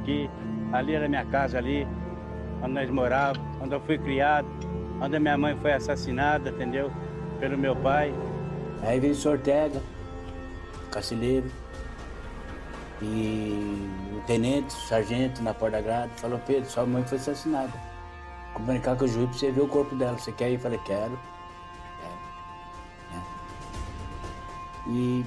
[0.04, 0.28] que
[0.70, 1.88] ali era minha casa ali,
[2.62, 4.46] onde nós morávamos, onde eu fui criado,
[5.00, 6.92] onde a minha mãe foi assassinada, entendeu?
[7.40, 8.12] Pelo meu pai.
[8.82, 9.80] Aí veio o Sortega,
[10.88, 11.50] Cacilheiro,
[13.00, 17.72] e o tenente, o sargento na porta da grade, falou, Pedro, sua mãe foi assassinada.
[18.54, 20.18] Comunicar com o juiz pra você ver o corpo dela.
[20.18, 20.54] Você quer ir?
[20.54, 21.18] Eu falei, quero.
[22.00, 22.18] quero.
[23.14, 24.90] É.
[24.90, 25.24] E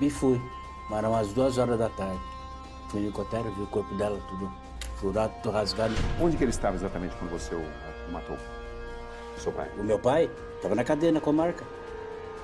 [0.00, 0.40] e fui.
[0.88, 2.20] Mas eram umas duas horas da tarde.
[2.88, 4.50] Fui no helicóptero, vi o corpo dela tudo
[4.96, 5.94] furado, tudo rasgado.
[6.20, 8.36] Onde que ele estava exatamente quando você o matou?
[9.36, 9.70] seu pai?
[9.78, 11.64] O meu pai estava na cadeia, na comarca.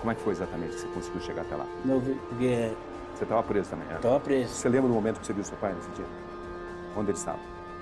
[0.04, 1.64] Como é que foi exatamente que você conseguiu chegar até lá?
[1.82, 1.98] Meu,
[2.28, 2.74] porque
[3.14, 3.94] Você estava preso também, né?
[3.96, 4.52] estava preso.
[4.52, 6.04] Você lembra do momento que você viu seu pai nesse dia?
[6.94, 7.38] Onde ele estava?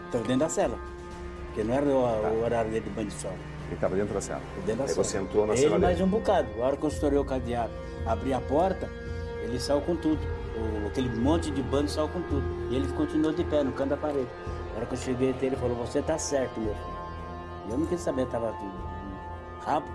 [0.07, 0.79] Estava dentro da cela.
[1.47, 1.99] Porque não era o,
[2.39, 3.33] o horário dele de banho de sol.
[3.66, 4.41] Ele estava dentro da cela.
[4.64, 5.05] Dentro da Aí cela.
[5.05, 6.09] você entrou na Ele cela mais dele.
[6.09, 6.49] um bocado.
[6.62, 7.73] A hora que eu estourei o cadeado,
[8.07, 8.89] abri a porta,
[9.43, 10.20] ele saiu com tudo.
[10.57, 12.45] O- aquele monte de bando saiu com tudo.
[12.70, 14.29] E ele continuou de pé no canto da parede.
[14.75, 16.87] A hora que eu cheguei até ele falou, você tá certo, meu filho.
[17.66, 18.93] E eu não quis saber, tava tudo
[19.64, 19.87] rabo,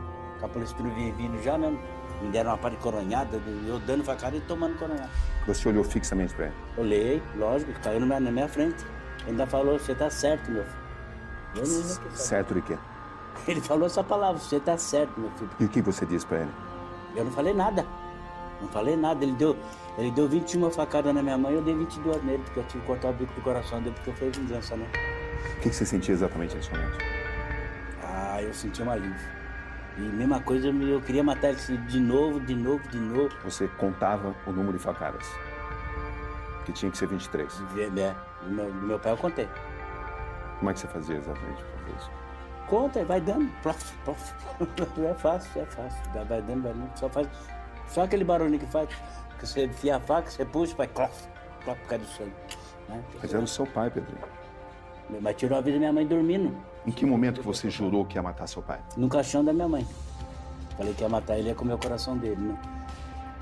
[0.42, 1.80] com a polícia vinha vindo já mesmo.
[2.22, 5.10] Me deram uma parte coronhada, eu dando facada e tomando coronhada.
[5.46, 6.56] Você olhou fixamente para ele.
[6.78, 8.84] Olhei, lógico, caiu na minha, na minha frente.
[9.22, 10.88] Ele ainda falou, você tá certo, meu filho.
[11.56, 12.16] Eu não.
[12.16, 12.78] Certo de quê?
[13.48, 15.50] Ele falou essa palavra, você tá certo, meu filho.
[15.60, 16.52] E o que você disse para ele?
[17.16, 17.86] Eu não falei nada.
[18.62, 19.24] Não falei nada.
[19.24, 19.56] Ele deu,
[19.98, 22.88] ele deu 21 facadas na minha mãe, eu dei 22 nele, porque eu tive que
[22.88, 24.88] cortar o bico do coração dele, porque foi vingança, né?
[25.58, 26.98] O que você sentia exatamente nesse momento?
[28.04, 29.37] Ah, eu senti um alívio.
[29.98, 33.36] E mesma coisa, eu queria matar ele de novo, de novo, de novo.
[33.44, 35.28] Você contava o número de facadas.
[36.66, 37.52] Que tinha que ser 23.
[37.78, 39.50] É, do meu, do meu pai eu contei.
[40.60, 42.12] Como é que você fazia exatamente para fazer isso?
[42.68, 43.50] Conta, vai dando.
[43.64, 44.34] Plof, plof.
[45.10, 46.12] É fácil, é fácil.
[46.14, 46.98] Vai vai dando, vai dando.
[46.98, 47.28] Só faz.
[47.88, 48.90] Só aquele barulho que faz.
[49.40, 51.28] Que você enfia a faca, você puxa, vai clof,
[51.64, 52.34] clof por causa do sangue.
[52.90, 53.04] Né?
[53.22, 54.22] Mas era o seu pai, Pedrinho.
[55.22, 56.56] Mas tirou a vida da minha mãe dormindo.
[56.88, 58.80] Em que momento que você jurou que ia matar seu pai?
[58.96, 59.86] no caixão da minha mãe.
[60.78, 62.58] Falei que ia matar ele e ia comer o coração dele, né?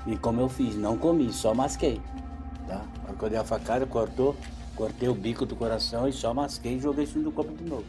[0.04, 2.00] E como eu fiz, não comi, só masquei.
[2.66, 2.82] Tá?
[3.16, 4.34] Que eu dei a facada, cortou,
[4.74, 7.84] cortei o bico do coração e só masquei e joguei isso no corpo de novo.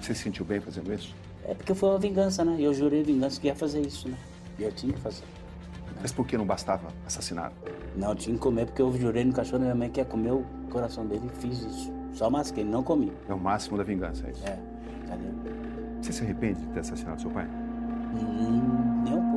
[0.00, 1.14] Você se sentiu bem fazendo isso?
[1.44, 2.56] É porque foi uma vingança, né?
[2.58, 4.16] Eu jurei vingança que ia fazer isso, né?
[4.58, 5.24] E eu tinha que fazer.
[6.00, 7.52] Mas por que não bastava assassinar?
[7.94, 10.06] Não, eu tinha que comer porque eu jurei no cachorro da minha mãe que ia
[10.06, 12.01] comer o coração dele e fiz isso.
[12.12, 13.12] Só masquei, não comi.
[13.28, 14.46] É o máximo da vingança, é isso?
[14.46, 14.58] É,
[15.04, 15.32] entendeu?
[16.00, 17.46] Você se arrepende de ter assassinado seu pai?
[18.14, 19.31] Hum, nem um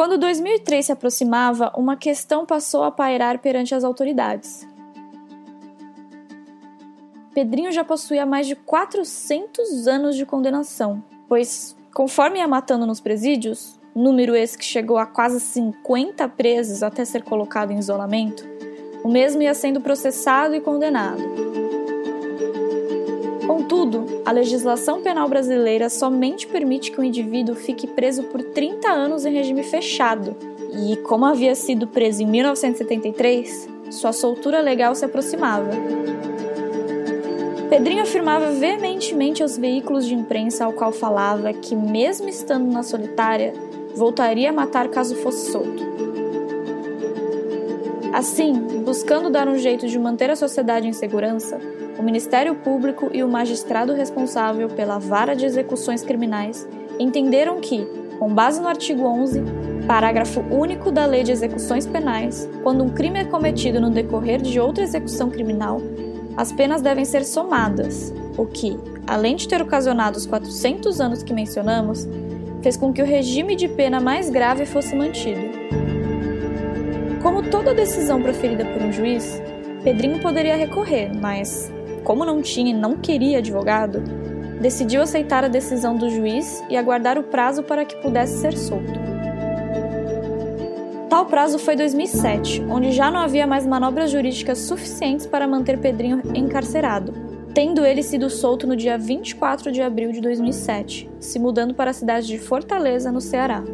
[0.00, 4.66] Quando 2003 se aproximava, uma questão passou a pairar perante as autoridades.
[7.34, 13.78] Pedrinho já possuía mais de 400 anos de condenação, pois, conforme ia matando nos presídios,
[13.94, 18.48] número esse que chegou a quase 50 presos até ser colocado em isolamento,
[19.04, 21.49] o mesmo ia sendo processado e condenado.
[23.80, 29.24] Contudo, a legislação penal brasileira somente permite que o indivíduo fique preso por 30 anos
[29.24, 30.36] em regime fechado.
[30.70, 35.70] E, como havia sido preso em 1973, sua soltura legal se aproximava.
[37.70, 43.54] Pedrinho afirmava veementemente aos veículos de imprensa ao qual falava que, mesmo estando na solitária,
[43.94, 45.82] voltaria a matar caso fosse solto.
[48.12, 48.52] Assim,
[48.84, 51.58] buscando dar um jeito de manter a sociedade em segurança,
[52.00, 56.66] o Ministério Público e o magistrado responsável pela vara de execuções criminais
[56.98, 57.86] entenderam que,
[58.18, 59.42] com base no artigo 11,
[59.86, 64.58] parágrafo único da Lei de Execuções Penais, quando um crime é cometido no decorrer de
[64.58, 65.82] outra execução criminal,
[66.38, 71.34] as penas devem ser somadas, o que, além de ter ocasionado os 400 anos que
[71.34, 72.08] mencionamos,
[72.62, 75.42] fez com que o regime de pena mais grave fosse mantido.
[77.22, 79.38] Como toda decisão proferida por um juiz,
[79.84, 81.70] Pedrinho poderia recorrer, mas,
[82.04, 84.00] como não tinha e não queria advogado,
[84.60, 89.00] decidiu aceitar a decisão do juiz e aguardar o prazo para que pudesse ser solto.
[91.08, 96.22] Tal prazo foi 2007, onde já não havia mais manobras jurídicas suficientes para manter Pedrinho
[96.34, 97.12] encarcerado,
[97.52, 101.94] tendo ele sido solto no dia 24 de abril de 2007, se mudando para a
[101.94, 103.64] cidade de Fortaleza, no Ceará.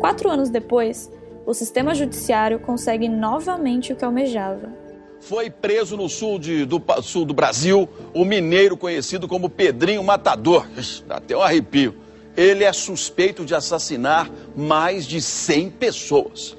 [0.00, 1.10] Quatro anos depois,
[1.46, 4.83] o sistema judiciário consegue novamente o que almejava.
[5.28, 10.66] Foi preso no sul, de- do, sul do Brasil o mineiro conhecido como Pedrinho Matador.
[11.06, 11.94] Dá até um arrepio.
[12.36, 16.56] Ele é suspeito de assassinar mais de 100 pessoas.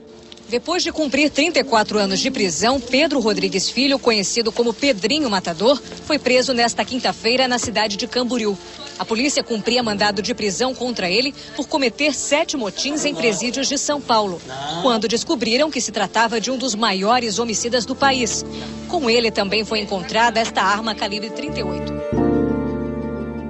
[0.48, 6.18] Depois de cumprir 34 anos de prisão, Pedro Rodrigues Filho, conhecido como Pedrinho Matador, foi
[6.20, 8.58] preso nesta quinta-feira na cidade de Camboriú.
[8.98, 13.78] A polícia cumpria mandado de prisão contra ele por cometer sete motins em presídios de
[13.78, 14.42] São Paulo,
[14.82, 18.46] quando descobriram que se tratava de um dos maiores homicidas do país.
[18.88, 21.94] Com ele também foi encontrada esta arma calibre 38.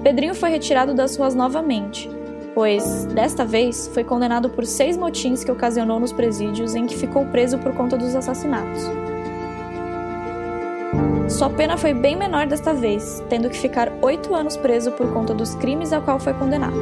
[0.02, 2.10] Pedrinho foi retirado das ruas novamente,
[2.54, 7.26] pois, desta vez, foi condenado por seis motins que ocasionou nos presídios em que ficou
[7.26, 8.84] preso por conta dos assassinatos.
[11.30, 15.34] Sua pena foi bem menor desta vez, tendo que ficar oito anos preso por conta
[15.34, 16.78] dos crimes ao qual foi condenado.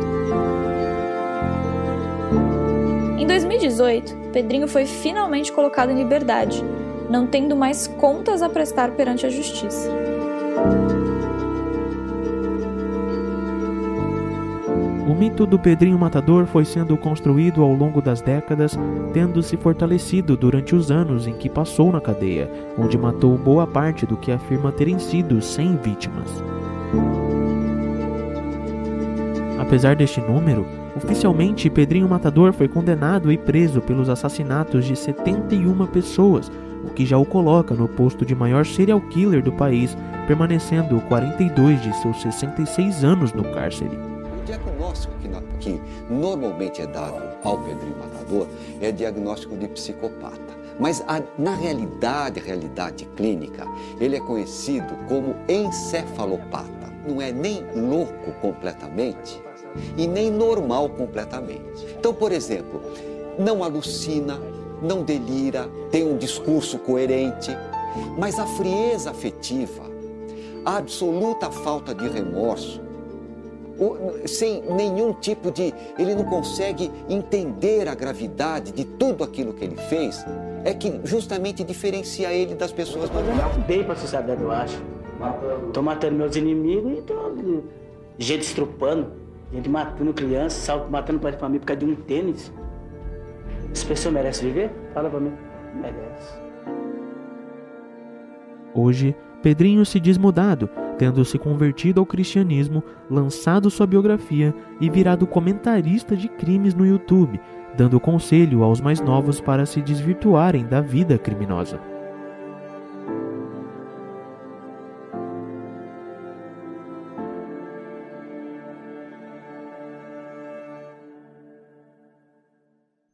[3.17, 6.63] Em 2018, Pedrinho foi finalmente colocado em liberdade,
[7.09, 9.89] não tendo mais contas a prestar perante a justiça.
[15.13, 18.75] O mito do Pedrinho Matador foi sendo construído ao longo das décadas,
[19.13, 22.49] tendo se fortalecido durante os anos em que passou na cadeia,
[22.79, 26.43] onde matou boa parte do que afirma terem sido 100 vítimas.
[29.59, 36.51] Apesar deste número, oficialmente Pedrinho Matador foi condenado e preso pelos assassinatos de 71 pessoas,
[36.83, 39.95] o que já o coloca no posto de maior serial killer do país,
[40.25, 44.22] permanecendo 42 de seus 66 anos no cárcere.
[44.45, 45.29] Diagnóstico que,
[45.59, 48.47] que normalmente é dado ao Pedrinho Matador
[48.81, 50.63] é diagnóstico de psicopata.
[50.79, 53.65] Mas a, na realidade, realidade clínica,
[53.99, 56.91] ele é conhecido como encefalopata.
[57.07, 59.41] Não é nem louco completamente
[59.97, 61.85] e nem normal completamente.
[61.97, 62.81] Então, por exemplo,
[63.37, 64.39] não alucina,
[64.81, 67.51] não delira, tem um discurso coerente,
[68.17, 69.83] mas a frieza afetiva,
[70.65, 72.81] a absoluta falta de remorso,
[74.25, 75.73] sem nenhum tipo de.
[75.97, 80.25] Ele não consegue entender a gravidade de tudo aquilo que ele fez,
[80.63, 83.57] é que justamente diferencia ele das pessoas normais.
[83.65, 84.81] Bem para a sociedade, eu acho.
[85.67, 87.63] Estou matando meus inimigos e estou
[88.17, 89.11] gente estrupando,
[89.51, 92.51] gente matando criança, matando pai de família por causa de um tênis.
[93.71, 94.71] Essa pessoa merece viver?
[94.93, 95.33] Fala para mim.
[95.75, 96.33] Merece.
[98.75, 105.27] Hoje, Pedrinho se diz mudado, tendo se convertido ao cristianismo, lançado sua biografia e virado
[105.27, 107.39] comentarista de crimes no YouTube,
[107.75, 111.79] dando conselho aos mais novos para se desvirtuarem da vida criminosa.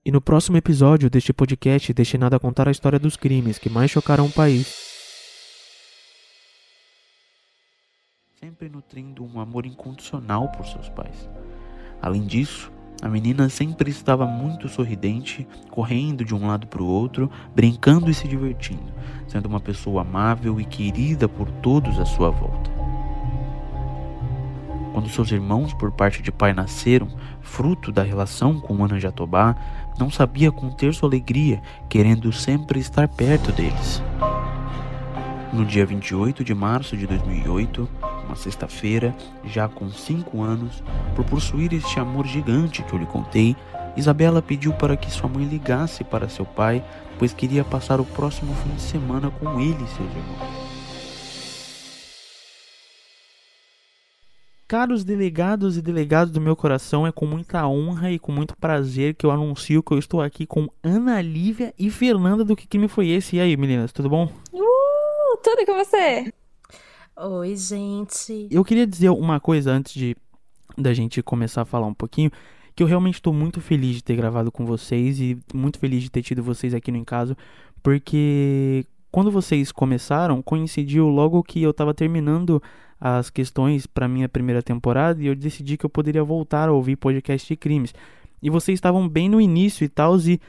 [0.09, 3.91] E no próximo episódio deste podcast destinado a contar a história dos crimes que mais
[3.91, 4.88] chocaram o país,
[8.60, 11.30] sempre nutrindo um amor incondicional por seus pais.
[12.01, 12.70] Além disso,
[13.01, 18.14] a menina sempre estava muito sorridente, correndo de um lado para o outro, brincando e
[18.14, 18.91] se divertindo,
[19.30, 22.70] sendo uma pessoa amável e querida por todos à sua volta.
[24.91, 27.07] Quando seus irmãos, por parte de pai, nasceram,
[27.39, 29.55] fruto da relação com Ana Jatobá,
[29.97, 34.03] não sabia conter sua alegria, querendo sempre estar perto deles.
[35.53, 37.99] No dia 28 de março de 2008,
[38.30, 40.84] uma sexta-feira, já com cinco anos,
[41.15, 43.55] por possuir este amor gigante que eu lhe contei,
[43.97, 46.86] Isabela pediu para que sua mãe ligasse para seu pai,
[47.17, 50.69] pois queria passar o próximo fim de semana com ele e seus irmãos.
[54.67, 59.15] Caros delegados e delegados do meu coração, é com muita honra e com muito prazer
[59.15, 62.88] que eu anuncio que eu estou aqui com Ana Lívia e Fernanda do Que Crime
[62.88, 63.38] Foi Esse.
[63.38, 64.32] E aí, meninas, tudo bom?
[64.53, 66.32] Uh, tudo com você?
[67.22, 68.47] Oi, gente.
[68.49, 70.15] Eu queria dizer uma coisa antes de
[70.78, 72.32] da gente começar a falar um pouquinho,
[72.74, 76.09] que eu realmente estou muito feliz de ter gravado com vocês e muito feliz de
[76.09, 77.36] ter tido vocês aqui no Em Caso,
[77.84, 82.63] porque quando vocês começaram, coincidiu logo que eu estava terminando
[82.97, 86.95] as questões para minha primeira temporada e eu decidi que eu poderia voltar a ouvir
[86.95, 87.93] podcast de crimes.
[88.41, 90.39] E vocês estavam bem no início e tal, e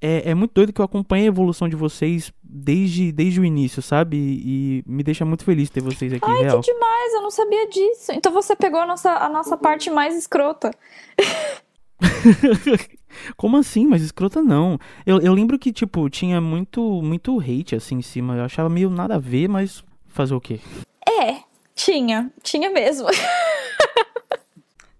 [0.00, 3.82] é, é, muito doido que eu acompanhei a evolução de vocês desde, desde o início,
[3.82, 4.16] sabe?
[4.16, 6.60] E, e me deixa muito feliz ter vocês aqui, Ai, real.
[6.60, 8.12] que demais, eu não sabia disso.
[8.12, 10.70] Então você pegou a nossa, a nossa parte mais escrota.
[13.36, 13.86] Como assim?
[13.86, 14.78] Mas escrota não.
[15.04, 18.36] Eu, eu lembro que, tipo, tinha muito, muito hate assim em cima.
[18.36, 20.60] Eu achava meio nada a ver, mas fazer o quê?
[21.06, 21.38] É,
[21.74, 22.30] tinha.
[22.42, 23.08] Tinha mesmo.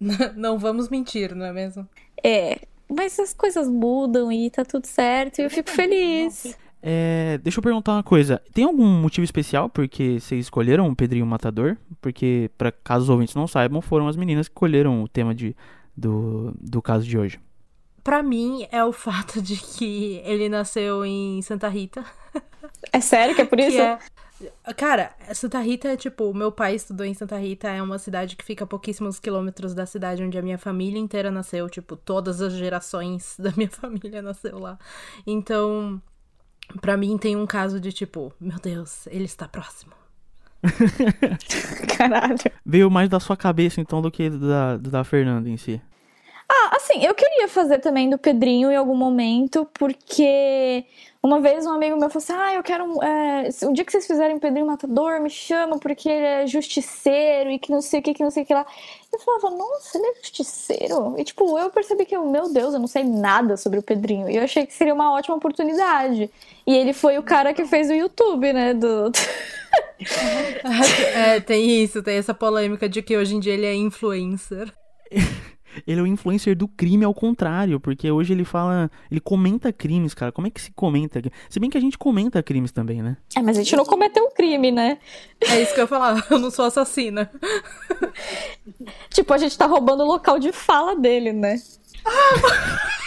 [0.35, 1.89] não vamos mentir, não é mesmo?
[2.25, 6.57] É, mas as coisas mudam e tá tudo certo e eu fico feliz.
[6.83, 8.41] É, deixa eu perguntar uma coisa.
[8.53, 11.77] Tem algum motivo especial porque vocês escolheram o Pedrinho Matador?
[12.01, 15.57] Porque, para caso os ouvintes não saibam, foram as meninas que escolheram o tema de,
[15.97, 17.41] do, do caso de hoje.
[18.05, 22.05] Pra mim, é o fato de que ele nasceu em Santa Rita.
[22.93, 23.81] É sério que é por isso?
[23.81, 23.99] É...
[24.77, 28.45] Cara, Santa Rita é tipo, meu pai estudou em Santa Rita, é uma cidade que
[28.45, 32.53] fica a pouquíssimos quilômetros da cidade onde a minha família inteira nasceu, tipo, todas as
[32.53, 34.79] gerações da minha família nasceu lá.
[35.27, 36.01] Então,
[36.81, 39.93] para mim tem um caso de tipo, meu Deus, ele está próximo.
[41.97, 42.39] Caralho.
[42.65, 45.81] Veio mais da sua cabeça então do que da, da Fernanda em si.
[46.51, 50.85] Ah, assim, eu queria fazer também do Pedrinho em algum momento, porque
[51.23, 52.85] uma vez um amigo meu falou assim: Ah, eu quero.
[53.03, 57.59] É, um dia que vocês fizerem Pedrinho Matador, me chama porque ele é justiceiro e
[57.59, 58.65] que não sei o que, que não sei o que lá.
[59.13, 61.15] Eu falava, nossa, ele é justiceiro.
[61.19, 64.29] E tipo, eu percebi que, meu Deus, eu não sei nada sobre o Pedrinho.
[64.31, 66.31] E eu achei que seria uma ótima oportunidade.
[66.67, 68.73] E ele foi o cara que fez o YouTube, né?
[68.73, 69.11] Do.
[71.15, 74.73] é, tem isso, tem essa polêmica de que hoje em dia ele é influencer.
[75.87, 78.91] Ele é o influencer do crime ao contrário, porque hoje ele fala.
[79.11, 80.33] Ele comenta crimes, cara.
[80.33, 81.21] Como é que se comenta?
[81.49, 83.17] Se bem que a gente comenta crimes também, né?
[83.37, 84.99] É, mas a gente não cometeu um crime, né?
[85.41, 86.27] É isso que eu ia falar.
[86.31, 87.31] Eu não sou assassina.
[89.11, 91.57] tipo, a gente tá roubando o local de fala dele, né?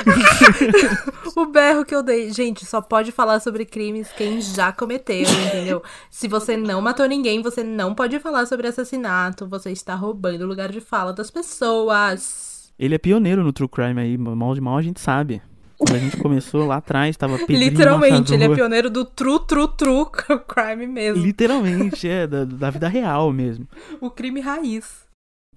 [1.36, 2.30] o berro que eu dei.
[2.32, 5.82] Gente, só pode falar sobre crimes quem já cometeu, entendeu?
[6.10, 9.46] Se você não matou ninguém, você não pode falar sobre assassinato.
[9.46, 12.72] Você está roubando o lugar de fala das pessoas.
[12.78, 14.18] Ele é pioneiro no true crime aí.
[14.18, 15.42] Mal de mal a gente sabe.
[15.78, 18.34] Quando a gente começou lá atrás, tava Literalmente, Matador.
[18.34, 20.06] ele é pioneiro do true, true, true
[20.46, 21.22] crime mesmo.
[21.22, 23.66] Literalmente, é, da, da vida real mesmo.
[24.00, 25.02] O crime raiz.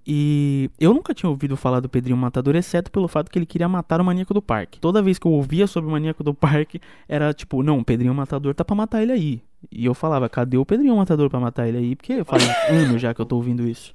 [0.07, 3.67] E eu nunca tinha ouvido falar do Pedrinho Matador, exceto pelo fato que ele queria
[3.67, 4.79] matar o maníaco do parque.
[4.79, 6.79] Toda vez que eu ouvia sobre o maníaco do parque,
[7.09, 9.41] era tipo, não, o Pedrinho Matador tá pra matar ele aí.
[9.71, 11.95] E eu falava, cadê o Pedrinho Matador pra matar ele aí?
[11.95, 13.93] Porque faz anos já que eu tô ouvindo isso.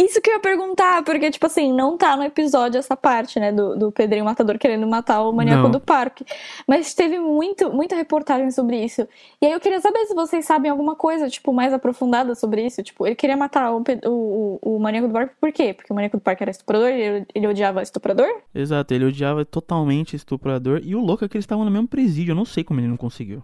[0.00, 3.50] Isso que eu ia perguntar, porque, tipo assim, não tá no episódio essa parte, né,
[3.50, 5.72] do, do Pedrinho Matador querendo matar o maníaco não.
[5.72, 6.24] do parque.
[6.68, 9.08] Mas teve muito, muita reportagem sobre isso.
[9.42, 12.80] E aí eu queria saber se vocês sabem alguma coisa, tipo, mais aprofundada sobre isso.
[12.80, 15.74] Tipo, ele queria matar o, o, o maníaco do parque por quê?
[15.74, 18.28] Porque o maníaco do parque era estuprador e ele, ele odiava estuprador?
[18.54, 20.80] Exato, ele odiava totalmente estuprador.
[20.84, 22.32] E o louco é que eles estavam no mesmo presídio.
[22.32, 23.42] Eu não sei como ele não conseguiu.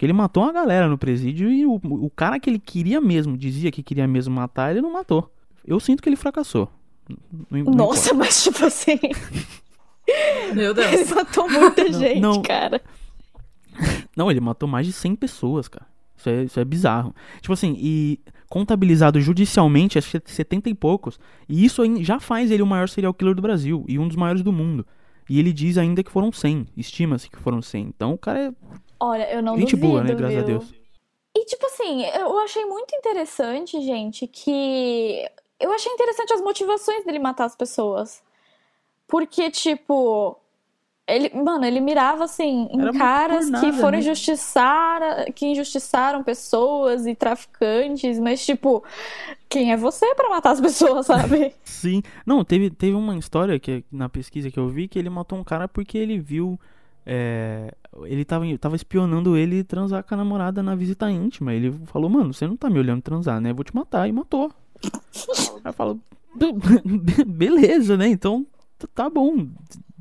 [0.00, 3.70] Ele matou uma galera no presídio e o, o cara que ele queria mesmo, dizia
[3.70, 5.30] que queria mesmo matar, ele não matou.
[5.66, 6.68] Eu sinto que ele fracassou.
[7.50, 8.14] Não, não Nossa, importa.
[8.26, 8.98] mas tipo assim.
[10.54, 10.92] Meu Deus.
[10.92, 12.42] Ele matou muita não, gente, não.
[12.42, 12.80] cara.
[14.16, 15.86] Não, ele matou mais de 100 pessoas, cara.
[16.16, 17.14] Isso é, isso é bizarro.
[17.40, 21.18] Tipo assim, e contabilizado judicialmente, acho que é 70 e poucos.
[21.48, 24.42] E isso já faz ele o maior serial killer do Brasil e um dos maiores
[24.42, 24.86] do mundo.
[25.28, 26.66] E ele diz ainda que foram 100.
[26.76, 27.82] Estima-se que foram 100.
[27.84, 28.52] Então o cara é.
[29.00, 30.14] Olha, eu não Gente duvido, boa, né?
[30.14, 30.44] Graças viu?
[30.44, 30.74] a Deus.
[31.34, 35.24] E tipo assim, eu achei muito interessante, gente, que
[35.62, 38.22] eu achei interessante as motivações dele matar as pessoas.
[39.06, 40.38] Porque, tipo,
[41.06, 43.98] ele, mano, ele mirava assim em Era caras nada, que foram né?
[43.98, 48.82] injustiçar, que injustiçaram pessoas e traficantes, mas tipo,
[49.48, 51.54] quem é você para matar as pessoas, sabe?
[51.64, 52.02] Sim.
[52.24, 55.44] Não, teve, teve uma história que na pesquisa que eu vi que ele matou um
[55.44, 56.58] cara porque ele viu
[57.04, 61.52] é, ele tava, tava espionando ele transar com a namorada na visita íntima.
[61.52, 63.52] Ele falou, mano, você não tá me olhando transar, né?
[63.52, 64.08] Vou te matar.
[64.08, 64.52] E matou.
[65.64, 66.00] Aí falo,
[67.26, 68.08] beleza, né?
[68.08, 68.46] Então
[68.94, 69.48] tá bom.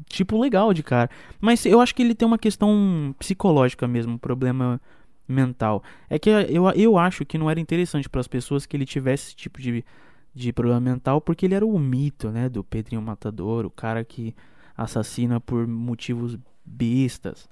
[0.07, 1.09] Tipo, legal de cara.
[1.39, 4.81] Mas eu acho que ele tem uma questão psicológica mesmo, um problema
[5.27, 5.83] mental.
[6.09, 9.27] É que eu, eu acho que não era interessante para as pessoas que ele tivesse
[9.27, 9.85] esse tipo de,
[10.33, 12.49] de problema mental, porque ele era o mito, né?
[12.49, 14.35] Do Pedrinho Matador, o cara que
[14.75, 17.49] assassina por motivos bestas.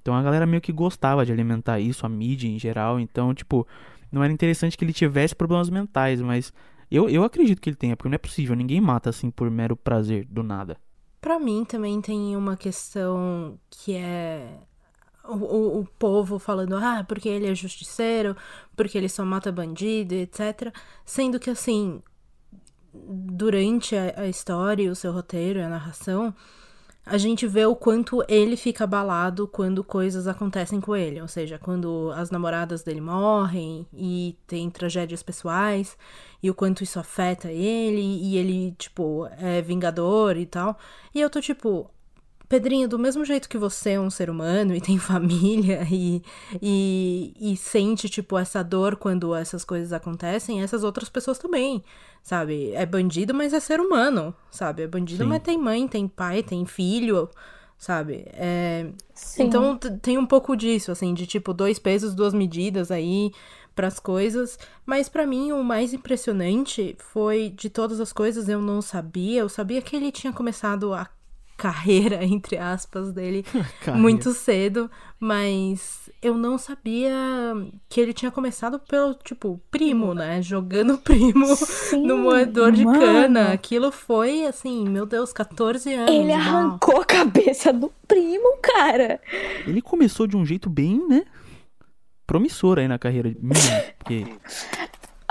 [0.00, 2.98] Então a galera meio que gostava de alimentar isso, a mídia em geral.
[3.00, 3.66] Então, tipo,
[4.10, 6.52] não era interessante que ele tivesse problemas mentais, mas
[6.94, 9.76] eu, eu acredito que ele tenha, porque não é possível, ninguém mata assim por mero
[9.76, 10.76] prazer, do nada.
[11.20, 14.58] Para mim também tem uma questão que é
[15.24, 18.36] o, o, o, povo falando, ah, porque ele é justiceiro,
[18.76, 20.74] porque ele só mata bandido, etc.
[21.04, 22.02] Sendo que, assim,
[22.92, 26.34] durante a, a história, o seu roteiro, a narração,
[27.04, 31.20] a gente vê o quanto ele fica abalado quando coisas acontecem com ele.
[31.20, 35.96] Ou seja, quando as namoradas dele morrem e tem tragédias pessoais,
[36.42, 40.78] e o quanto isso afeta ele, e ele, tipo, é vingador e tal.
[41.14, 41.90] E eu tô tipo,
[42.52, 46.22] Pedrinho, do mesmo jeito que você é um ser humano e tem família e,
[46.60, 51.82] e, e, sente, tipo, essa dor quando essas coisas acontecem, essas outras pessoas também,
[52.22, 52.72] sabe?
[52.74, 54.82] É bandido, mas é ser humano, sabe?
[54.82, 55.30] É bandido, Sim.
[55.30, 57.30] mas tem mãe, tem pai, tem filho,
[57.78, 58.26] sabe?
[58.34, 58.90] É...
[59.38, 63.32] Então tem um pouco disso, assim, de tipo, dois pesos, duas medidas aí
[63.74, 68.60] para as coisas, mas para mim o mais impressionante foi de todas as coisas eu
[68.60, 71.08] não sabia, eu sabia que ele tinha começado a
[71.62, 73.44] carreira, entre aspas, dele
[73.94, 74.90] muito cedo,
[75.20, 77.12] mas eu não sabia
[77.88, 80.42] que ele tinha começado pelo, tipo, primo, né?
[80.42, 82.98] Jogando primo Sim, no moedor de mano.
[82.98, 83.52] cana.
[83.52, 86.12] Aquilo foi, assim, meu Deus, 14 anos.
[86.12, 89.20] Ele arrancou a cabeça do primo, cara.
[89.64, 91.24] Ele começou de um jeito bem, né?
[92.26, 93.32] Promissor aí na carreira
[93.98, 94.26] porque...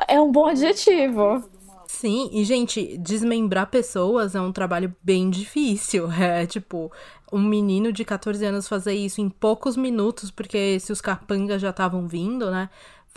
[0.08, 1.44] É um bom adjetivo.
[1.92, 6.08] Sim, e gente, desmembrar pessoas é um trabalho bem difícil.
[6.18, 6.90] É tipo,
[7.32, 11.70] um menino de 14 anos fazer isso em poucos minutos, porque se os capangas já
[11.70, 12.70] estavam vindo, né?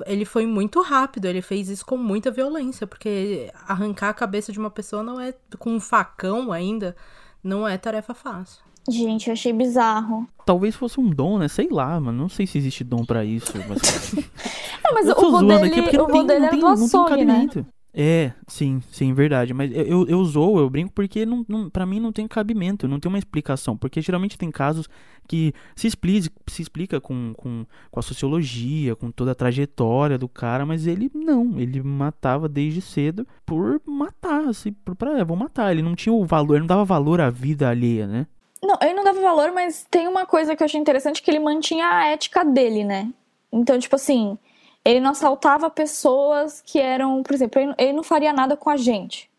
[0.07, 4.59] Ele foi muito rápido, ele fez isso com muita violência, porque arrancar a cabeça de
[4.59, 6.97] uma pessoa não é com um facão ainda,
[7.43, 8.65] não é tarefa fácil.
[8.89, 10.29] Gente, eu achei bizarro.
[10.45, 11.49] Talvez fosse um dom, né?
[11.49, 12.19] Sei lá, mano.
[12.19, 13.53] Não sei se existe dom pra isso.
[13.69, 14.13] Mas...
[14.85, 16.47] Não, mas Eu o tô zoando dele, aqui porque o não vô tem, dele não
[16.47, 17.49] era tem, do não tem açougue, né?
[17.97, 19.55] É, sim, sim, verdade.
[19.55, 22.89] Mas eu, eu, eu zoo, eu brinco porque não, não, pra mim não tem cabimento,
[22.89, 23.77] não tem uma explicação.
[23.77, 24.89] Porque geralmente tem casos
[25.29, 30.29] que se explica, se explica com, com, com a sociologia, com toda a trajetória do
[30.29, 31.61] cara, mas ele não.
[31.61, 35.71] Ele matava desde cedo por matar, assim, por, pra, é, vou matar.
[35.71, 38.27] Ele não tinha o valor, ele não dava valor à vida alheia, né?
[38.61, 41.39] Não, ele não dava valor, mas tem uma coisa que eu achei interessante que ele
[41.39, 43.13] mantinha a ética dele, né?
[43.53, 44.37] Então, tipo assim,
[44.85, 49.31] ele não assaltava pessoas que eram, por exemplo, ele, não faria nada com a gente.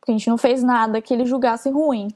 [0.00, 2.08] Porque a gente não fez nada que ele julgasse ruim.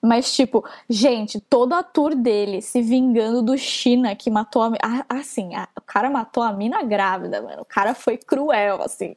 [0.00, 4.72] Mas, tipo, gente, toda a tour dele se vingando do China que matou a-
[5.08, 7.62] Assim, a- o cara matou a mina grávida, mano.
[7.62, 9.16] O cara foi cruel, assim.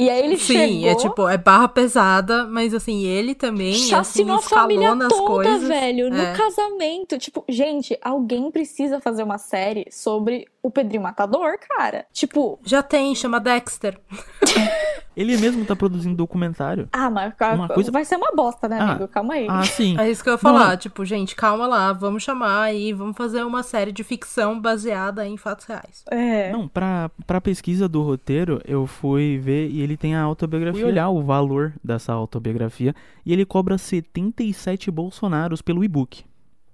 [0.00, 0.88] E aí ele Sim, chegou.
[0.88, 5.26] é tipo, é barra pesada, mas assim, ele também assim, Chacinou a família nas toda,
[5.26, 5.68] coisas.
[5.68, 6.32] velho, no É.
[6.34, 7.18] casamento.
[7.18, 12.06] Tipo, gente, alguém precisa fazer uma série sobre o Pedrinho Matador, cara.
[12.12, 13.98] Tipo, Já tem, chama Dexter.
[15.16, 16.88] Ele mesmo tá produzindo documentário.
[16.92, 19.08] ah, mas Uma coisa- vai ser uma bosta, né, Ah, amigo?
[19.08, 19.46] Calma aí.
[19.50, 19.96] Ah, sim.
[19.98, 20.68] É isso que eu ia falar.
[20.70, 20.76] Não.
[20.76, 25.36] Tipo, gente, calma lá, vamos chamar aí, vamos fazer uma série de ficção baseada em
[25.36, 26.04] fatos reais.
[26.10, 26.50] É.
[26.52, 30.80] Não, pra, pra pesquisa do roteiro, eu fui ver e ele tem a autobiografia.
[30.82, 36.24] Fui olhar o valor dessa autobiografia e ele cobra 77 bolsonaros pelo e-book.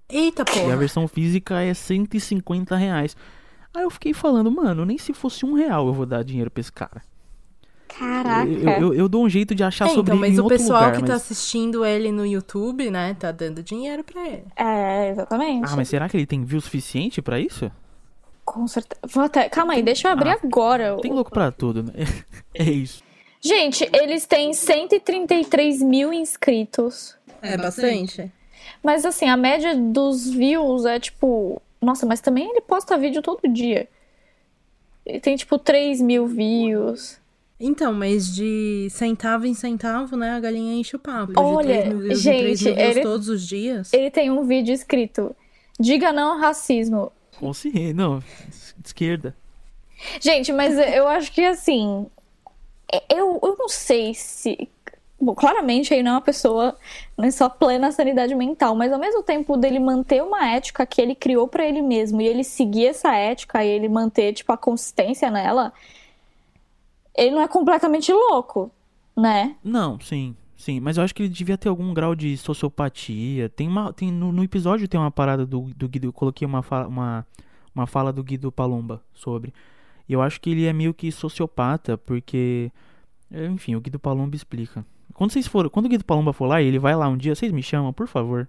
[0.09, 0.77] Eita, E a porra.
[0.77, 3.17] versão física é 150 reais.
[3.75, 6.61] Aí eu fiquei falando, mano, nem se fosse um real eu vou dar dinheiro pra
[6.61, 7.03] esse cara.
[7.89, 8.49] Caraca.
[8.51, 10.81] Eu, eu, eu dou um jeito de achar É, sobre então, ele mas o pessoal
[10.87, 11.23] lugar, que tá mas...
[11.23, 14.45] assistindo ele no YouTube, né, tá dando dinheiro pra ele.
[14.57, 15.71] É, exatamente.
[15.73, 17.71] Ah, mas será que ele tem view suficiente pra isso?
[18.45, 19.01] Com certeza.
[19.13, 19.49] Vou até...
[19.49, 20.97] Calma aí, deixa eu abrir Ah, agora.
[21.01, 21.93] Tem louco pra tudo, né?
[22.55, 23.03] É isso.
[23.47, 27.17] Gente, eles têm 133 mil inscritos.
[27.43, 28.31] É bastante.
[28.83, 31.61] Mas assim, a média dos views é tipo.
[31.81, 33.89] Nossa, mas também ele posta vídeo todo dia.
[35.05, 37.19] Ele tem tipo 3 mil views.
[37.59, 41.33] Então, mas de centavo em centavo, né, a galinha enche o papo.
[41.33, 43.93] De Olha, 3 mil views em 3 gente, mil views ele- todos os dias.
[43.93, 45.35] Ele tem um vídeo escrito:
[45.79, 47.13] Diga não ao racismo.
[47.41, 47.93] Ou se...
[47.93, 48.23] Não,
[48.85, 49.35] esquerda.
[50.21, 52.07] Gente, mas eu acho que assim.
[53.11, 54.69] Eu, eu não sei se.
[55.19, 56.77] Bom, claramente ele não é uma pessoa
[57.17, 61.15] nem só plena sanidade mental, mas ao mesmo tempo dele manter uma ética que ele
[61.15, 65.31] criou pra ele mesmo e ele seguir essa ética e ele manter, tipo, a consistência
[65.31, 65.73] nela,
[67.17, 68.71] ele não é completamente louco,
[69.17, 69.57] né?
[69.65, 70.81] Não, sim, sim.
[70.81, 73.49] Mas eu acho que ele devia ter algum grau de sociopatia.
[73.49, 73.95] Tem uma.
[73.95, 76.09] Tem, no, no episódio tem uma parada do, do Guido.
[76.09, 77.27] Eu coloquei uma uma,
[77.75, 79.55] uma fala do Guido Palomba sobre.
[80.09, 82.71] E eu acho que ele é meio que sociopata, porque.
[83.31, 84.85] Enfim, o Guido Palomba explica.
[85.15, 85.71] Quando vocês forem.
[85.71, 87.93] Quando o Guido Palomba for lá e ele vai lá um dia, vocês me chamam,
[87.93, 88.49] por favor.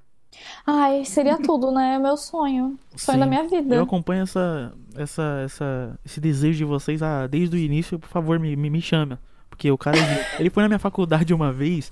[0.66, 1.96] Ai, seria tudo, né?
[1.96, 2.78] É meu sonho.
[2.96, 3.20] Sonho Sim.
[3.20, 3.76] da minha vida.
[3.76, 7.98] Eu acompanho essa, essa, essa, esse desejo de vocês ah, desde o início.
[7.98, 9.20] Por favor, me, me, me chama.
[9.50, 9.98] Porque o cara,
[10.38, 11.92] ele foi na minha faculdade uma vez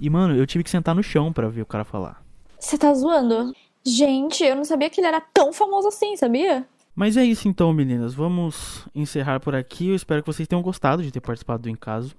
[0.00, 2.22] e, mano, eu tive que sentar no chão pra ver o cara falar.
[2.58, 3.52] Você tá zoando?
[3.84, 6.66] Gente, eu não sabia que ele era tão famoso assim, sabia?
[6.98, 8.12] Mas é isso então, meninas.
[8.12, 9.90] Vamos encerrar por aqui.
[9.90, 12.12] Eu espero que vocês tenham gostado de ter participado do Encaso.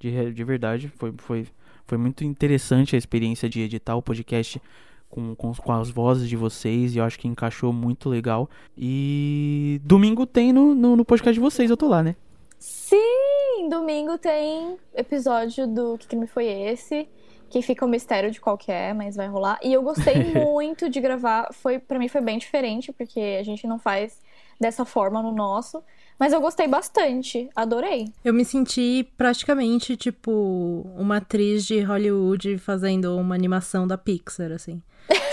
[0.00, 1.46] De, de verdade, foi, foi,
[1.86, 4.62] foi muito interessante a experiência de editar o podcast
[5.10, 6.94] com, com, com as vozes de vocês.
[6.94, 8.48] E eu acho que encaixou muito legal.
[8.78, 12.16] E domingo tem no, no, no podcast de vocês, eu tô lá, né?
[12.58, 17.06] Sim, domingo tem episódio do Que Crime Foi Esse?
[17.50, 19.58] Que fica um mistério de qual que é, mas vai rolar.
[19.62, 21.48] E eu gostei muito de gravar.
[21.52, 24.20] Foi, para mim foi bem diferente, porque a gente não faz
[24.60, 25.82] dessa forma no nosso.
[26.18, 27.48] Mas eu gostei bastante.
[27.54, 28.12] Adorei.
[28.24, 34.82] Eu me senti praticamente, tipo, uma atriz de Hollywood fazendo uma animação da Pixar, assim.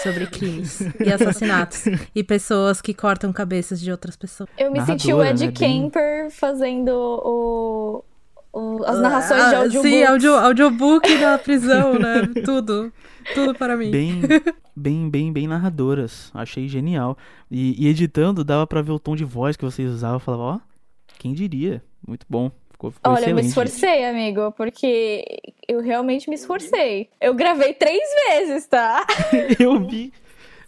[0.03, 1.85] Sobre crimes e assassinatos.
[2.13, 4.47] e pessoas que cortam cabeças de outras pessoas.
[4.57, 5.51] Eu me senti o Narradora, Ed né?
[5.81, 8.03] Camper fazendo o, o-
[8.85, 9.89] as narrações de Ah, audiobook.
[9.89, 12.21] Sim, audio, audiobook da prisão, né?
[12.45, 12.91] Tudo.
[13.33, 13.91] Tudo para mim.
[13.91, 14.21] Bem,
[14.75, 16.31] bem, bem, bem narradoras.
[16.33, 17.17] Achei genial.
[17.49, 20.17] E, e editando, dava pra ver o tom de voz que vocês usavam.
[20.17, 20.59] Eu falava, ó,
[21.17, 21.83] quem diria?
[22.07, 22.51] Muito bom.
[22.71, 25.23] Ficou, ficou Olha, eu me esforcei, amigo, porque
[25.67, 27.09] eu realmente me esforcei.
[27.21, 29.05] Eu gravei três vezes, tá?
[29.59, 30.13] eu vi.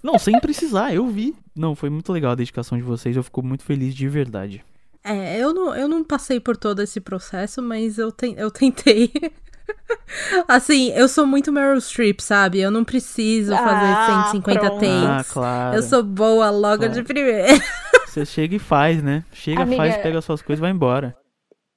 [0.01, 1.35] Não, sem precisar, eu vi.
[1.55, 3.15] Não, foi muito legal a dedicação de vocês.
[3.15, 4.63] Eu fico muito feliz de verdade.
[5.07, 9.11] É, eu não, eu não passei por todo esse processo, mas eu, te, eu tentei.
[10.47, 12.59] assim, eu sou muito Meryl Streep, sabe?
[12.59, 14.79] Eu não preciso fazer Ah, 150 pronto.
[14.79, 15.29] takes.
[15.29, 15.75] Ah, claro.
[15.77, 16.93] Eu sou boa logo Claro.
[16.93, 17.47] de primeira.
[18.07, 19.23] Você chega e faz, né?
[19.31, 21.15] Chega, Amiga- faz, pega suas coisas e vai embora.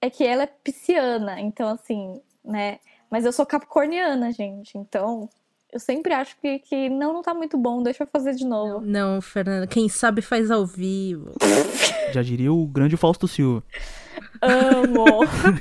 [0.00, 2.78] É que ela é pisciana, então assim, né?
[3.10, 4.78] Mas eu sou capricorniana, gente.
[4.78, 5.28] Então,
[5.72, 8.84] eu sempre acho que, que não, não tá muito bom, deixa eu fazer de novo.
[8.84, 11.32] Não, Fernanda, quem sabe faz ao vivo.
[12.12, 13.62] Já diria o grande Fausto Silva.
[14.42, 15.04] Amo!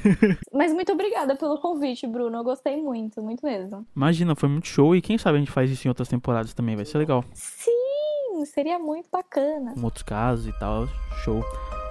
[0.52, 2.38] Mas muito obrigada pelo convite, Bruno.
[2.38, 3.86] Eu gostei muito, muito mesmo.
[3.96, 6.76] Imagina, foi muito show e quem sabe a gente faz isso em outras temporadas também,
[6.76, 7.24] vai ser legal.
[7.34, 9.74] Sim, seria muito bacana.
[9.74, 10.88] Com outros casos e tal,
[11.24, 11.44] show.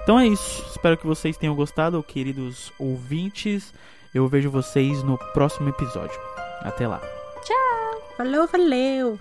[0.03, 3.73] Então é isso, espero que vocês tenham gostado, queridos ouvintes.
[4.13, 6.19] Eu vejo vocês no próximo episódio.
[6.61, 6.99] Até lá.
[8.19, 9.17] Valeu, valeu.